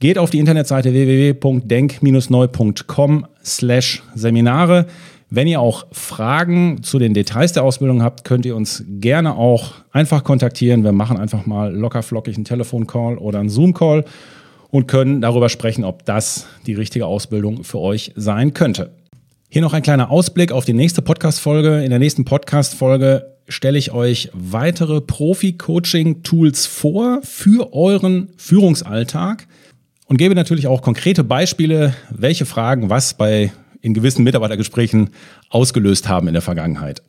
Geht 0.03 0.19
auf 0.19 0.29
die 0.31 0.41
Internetseite 0.41 0.93
www.denk-neu.com 0.93 3.27
slash 3.45 4.03
Seminare. 4.17 4.87
Wenn 5.31 5.47
ihr 5.47 5.61
auch 5.61 5.87
Fragen 5.93 6.83
zu 6.83 6.99
den 6.99 7.15
Details 7.15 7.53
der 7.53 7.63
Ausbildung 7.63 8.03
habt, 8.03 8.25
könnt 8.25 8.45
ihr 8.45 8.57
uns 8.57 8.83
gerne 8.89 9.37
auch 9.37 9.75
einfach 9.93 10.25
kontaktieren. 10.25 10.83
Wir 10.83 10.91
machen 10.91 11.19
einfach 11.19 11.47
mal 11.47 11.73
locker 11.73 12.03
flockig 12.03 12.35
einen 12.35 12.45
Telefoncall 12.45 13.17
oder 13.17 13.39
einen 13.39 13.49
Zoom-Call 13.49 14.05
und 14.71 14.89
können 14.89 15.21
darüber 15.21 15.49
sprechen, 15.49 15.85
ob 15.85 16.05
das 16.05 16.49
die 16.67 16.75
richtige 16.75 17.07
Ausbildung 17.07 17.63
für 17.63 17.79
euch 17.79 18.11
sein 18.17 18.55
könnte. 18.55 18.91
Hier 19.51 19.63
noch 19.63 19.73
ein 19.73 19.83
kleiner 19.83 20.11
Ausblick 20.11 20.51
auf 20.51 20.65
die 20.65 20.73
nächste 20.73 21.03
Podcast-Folge. 21.03 21.85
In 21.85 21.91
der 21.91 22.01
nächsten 22.01 22.25
Podcast-Folge 22.25 23.37
stelle 23.47 23.79
ich 23.79 23.93
euch 23.93 24.31
weitere 24.33 25.01
Profi-Coaching-Tools 25.01 26.67
vor 26.67 27.21
für 27.23 27.73
euren 27.73 28.31
Führungsalltag 28.37 29.47
und 30.13 30.19
gebe 30.19 30.35
natürlich 30.35 30.67
auch 30.67 30.83
konkrete 30.83 31.25
Beispiele, 31.25 31.95
welche 32.11 32.45
Fragen 32.45 32.91
was 32.91 33.15
bei 33.15 33.51
in 33.81 33.95
gewissen 33.95 34.25
Mitarbeitergesprächen 34.25 35.09
ausgelöst 35.49 36.07
haben 36.07 36.29
in 36.29 36.35
der 36.35 36.43
Vergangenheit. 36.43 37.01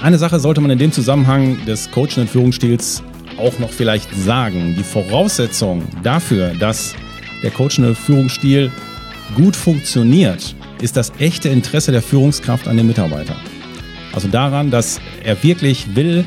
Eine 0.00 0.18
Sache 0.18 0.38
sollte 0.38 0.60
man 0.60 0.70
in 0.70 0.78
dem 0.78 0.92
Zusammenhang 0.92 1.56
des 1.66 1.90
coachenden 1.90 2.28
Führungsstils 2.28 3.02
auch 3.38 3.58
noch 3.58 3.70
vielleicht 3.70 4.14
sagen. 4.14 4.74
Die 4.78 4.84
Voraussetzung 4.84 5.82
dafür, 6.02 6.54
dass 6.58 6.94
der 7.42 7.50
coachende 7.50 7.94
Führungsstil 7.94 8.70
gut 9.34 9.56
funktioniert, 9.56 10.54
ist 10.80 10.96
das 10.96 11.12
echte 11.18 11.48
Interesse 11.48 11.92
der 11.92 12.02
Führungskraft 12.02 12.68
an 12.68 12.76
den 12.76 12.86
Mitarbeiter. 12.86 13.36
Also 14.12 14.28
daran, 14.28 14.70
dass 14.70 15.00
er 15.24 15.42
wirklich 15.42 15.94
will, 15.94 16.24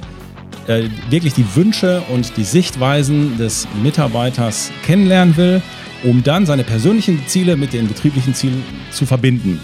äh, 0.67 0.83
wirklich 1.09 1.33
die 1.33 1.45
Wünsche 1.55 2.01
und 2.09 2.37
die 2.37 2.43
Sichtweisen 2.43 3.37
des 3.37 3.67
Mitarbeiters 3.81 4.71
kennenlernen 4.85 5.37
will, 5.37 5.61
um 6.03 6.23
dann 6.23 6.45
seine 6.45 6.63
persönlichen 6.63 7.25
Ziele 7.27 7.57
mit 7.57 7.73
den 7.73 7.87
betrieblichen 7.87 8.33
Zielen 8.33 8.63
zu 8.91 9.05
verbinden. 9.05 9.59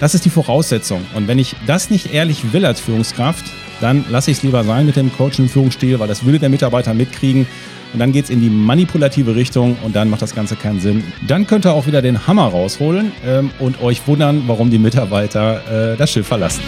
Das 0.00 0.14
ist 0.14 0.24
die 0.24 0.30
Voraussetzung. 0.30 1.04
Und 1.14 1.28
wenn 1.28 1.38
ich 1.38 1.54
das 1.66 1.90
nicht 1.90 2.12
ehrlich 2.12 2.52
will 2.52 2.64
als 2.64 2.80
Führungskraft, 2.80 3.44
dann 3.80 4.04
lasse 4.08 4.30
ich 4.30 4.38
es 4.38 4.42
lieber 4.42 4.64
sein 4.64 4.86
mit 4.86 4.96
dem 4.96 5.12
Coaching 5.12 5.48
Führungsstil, 5.48 5.98
weil 5.98 6.08
das 6.08 6.24
würde 6.24 6.38
der 6.38 6.48
Mitarbeiter 6.48 6.94
mitkriegen. 6.94 7.46
Und 7.92 7.98
dann 7.98 8.12
geht 8.12 8.24
es 8.24 8.30
in 8.30 8.40
die 8.40 8.50
manipulative 8.50 9.34
Richtung 9.34 9.76
und 9.82 9.96
dann 9.96 10.08
macht 10.10 10.22
das 10.22 10.34
Ganze 10.34 10.54
keinen 10.54 10.80
Sinn. 10.80 11.02
Dann 11.26 11.46
könnt 11.46 11.66
ihr 11.66 11.72
auch 11.72 11.86
wieder 11.86 12.02
den 12.02 12.26
Hammer 12.26 12.46
rausholen 12.46 13.10
ähm, 13.26 13.50
und 13.58 13.82
euch 13.82 14.06
wundern, 14.06 14.44
warum 14.46 14.70
die 14.70 14.78
Mitarbeiter 14.78 15.94
äh, 15.94 15.96
das 15.96 16.12
Schiff 16.12 16.26
verlassen. 16.26 16.62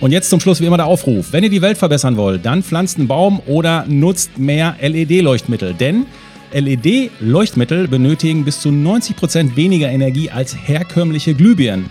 Und 0.00 0.10
jetzt 0.10 0.30
zum 0.30 0.40
Schluss 0.40 0.60
wie 0.60 0.66
immer 0.66 0.78
der 0.78 0.86
Aufruf. 0.86 1.32
Wenn 1.32 1.44
ihr 1.44 1.50
die 1.50 1.62
Welt 1.62 1.78
verbessern 1.78 2.16
wollt, 2.16 2.44
dann 2.44 2.64
pflanzt 2.64 2.98
einen 2.98 3.06
Baum 3.06 3.40
oder 3.46 3.84
nutzt 3.86 4.36
mehr 4.36 4.74
LED-Leuchtmittel. 4.80 5.74
Denn 5.74 6.06
LED-Leuchtmittel 6.52 7.88
benötigen 7.88 8.44
bis 8.44 8.60
zu 8.60 8.70
90 8.70 9.16
Prozent 9.16 9.56
weniger 9.56 9.88
Energie 9.90 10.30
als 10.30 10.56
herkömmliche 10.56 11.34
Glühbirnen. 11.34 11.90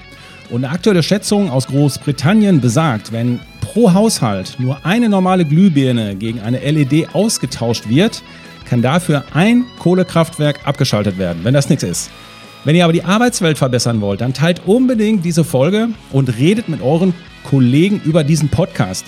Und 0.50 0.66
eine 0.66 0.74
aktuelle 0.74 1.04
Schätzung 1.04 1.50
aus 1.50 1.68
Großbritannien 1.68 2.62
besagt, 2.62 3.12
wenn 3.12 3.40
pro 3.62 3.94
Haushalt 3.94 4.58
nur 4.60 4.86
eine 4.86 5.08
normale 5.10 5.46
Glühbirne 5.46 6.16
gegen 6.16 6.42
eine 6.42 6.60
LED 6.60 7.16
ausgetauscht 7.16 7.88
wird, 7.88 8.22
kann 8.66 8.82
dafür 8.82 9.24
ein 9.34 9.66
Kohlekraftwerk 9.80 10.60
abgeschaltet 10.66 11.18
werden, 11.18 11.44
wenn 11.44 11.54
das 11.54 11.70
nichts 11.70 11.84
ist. 11.84 12.10
Wenn 12.64 12.76
ihr 12.76 12.84
aber 12.84 12.94
die 12.94 13.04
Arbeitswelt 13.04 13.58
verbessern 13.58 14.02
wollt, 14.02 14.22
dann 14.22 14.34
teilt 14.34 14.62
unbedingt 14.66 15.26
diese 15.26 15.44
Folge 15.44 15.90
und 16.12 16.38
redet 16.38 16.70
mit 16.70 16.82
euren 16.82 17.14
Kollegen 17.44 18.02
über 18.06 18.24
diesen 18.24 18.50
Podcast. 18.50 19.06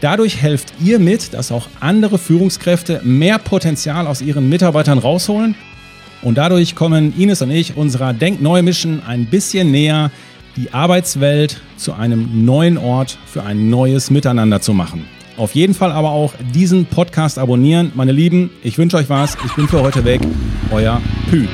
Dadurch 0.00 0.40
helft 0.40 0.72
ihr 0.82 0.98
mit, 0.98 1.34
dass 1.34 1.52
auch 1.52 1.68
andere 1.80 2.18
Führungskräfte 2.18 3.00
mehr 3.04 3.38
Potenzial 3.38 4.06
aus 4.06 4.22
ihren 4.22 4.48
Mitarbeitern 4.48 4.98
rausholen. 4.98 5.54
Und 6.22 6.38
dadurch 6.38 6.74
kommen 6.74 7.14
Ines 7.18 7.42
und 7.42 7.50
ich 7.50 7.76
unserer 7.76 8.12
Denkneue 8.12 8.62
Mission 8.62 9.02
ein 9.06 9.26
bisschen 9.26 9.70
näher, 9.70 10.10
die 10.56 10.72
Arbeitswelt 10.72 11.60
zu 11.76 11.92
einem 11.92 12.44
neuen 12.44 12.76
Ort 12.76 13.18
für 13.26 13.42
ein 13.42 13.70
neues 13.70 14.10
Miteinander 14.10 14.60
zu 14.60 14.74
machen. 14.74 15.04
Auf 15.36 15.54
jeden 15.54 15.74
Fall 15.74 15.92
aber 15.92 16.10
auch 16.10 16.34
diesen 16.54 16.86
Podcast 16.86 17.38
abonnieren. 17.38 17.92
Meine 17.94 18.12
Lieben, 18.12 18.50
ich 18.62 18.76
wünsche 18.76 18.96
euch 18.96 19.08
was. 19.08 19.36
Ich 19.46 19.54
bin 19.54 19.68
für 19.68 19.80
heute 19.80 20.04
weg. 20.04 20.20
Euer 20.70 21.00
Pü. 21.30 21.46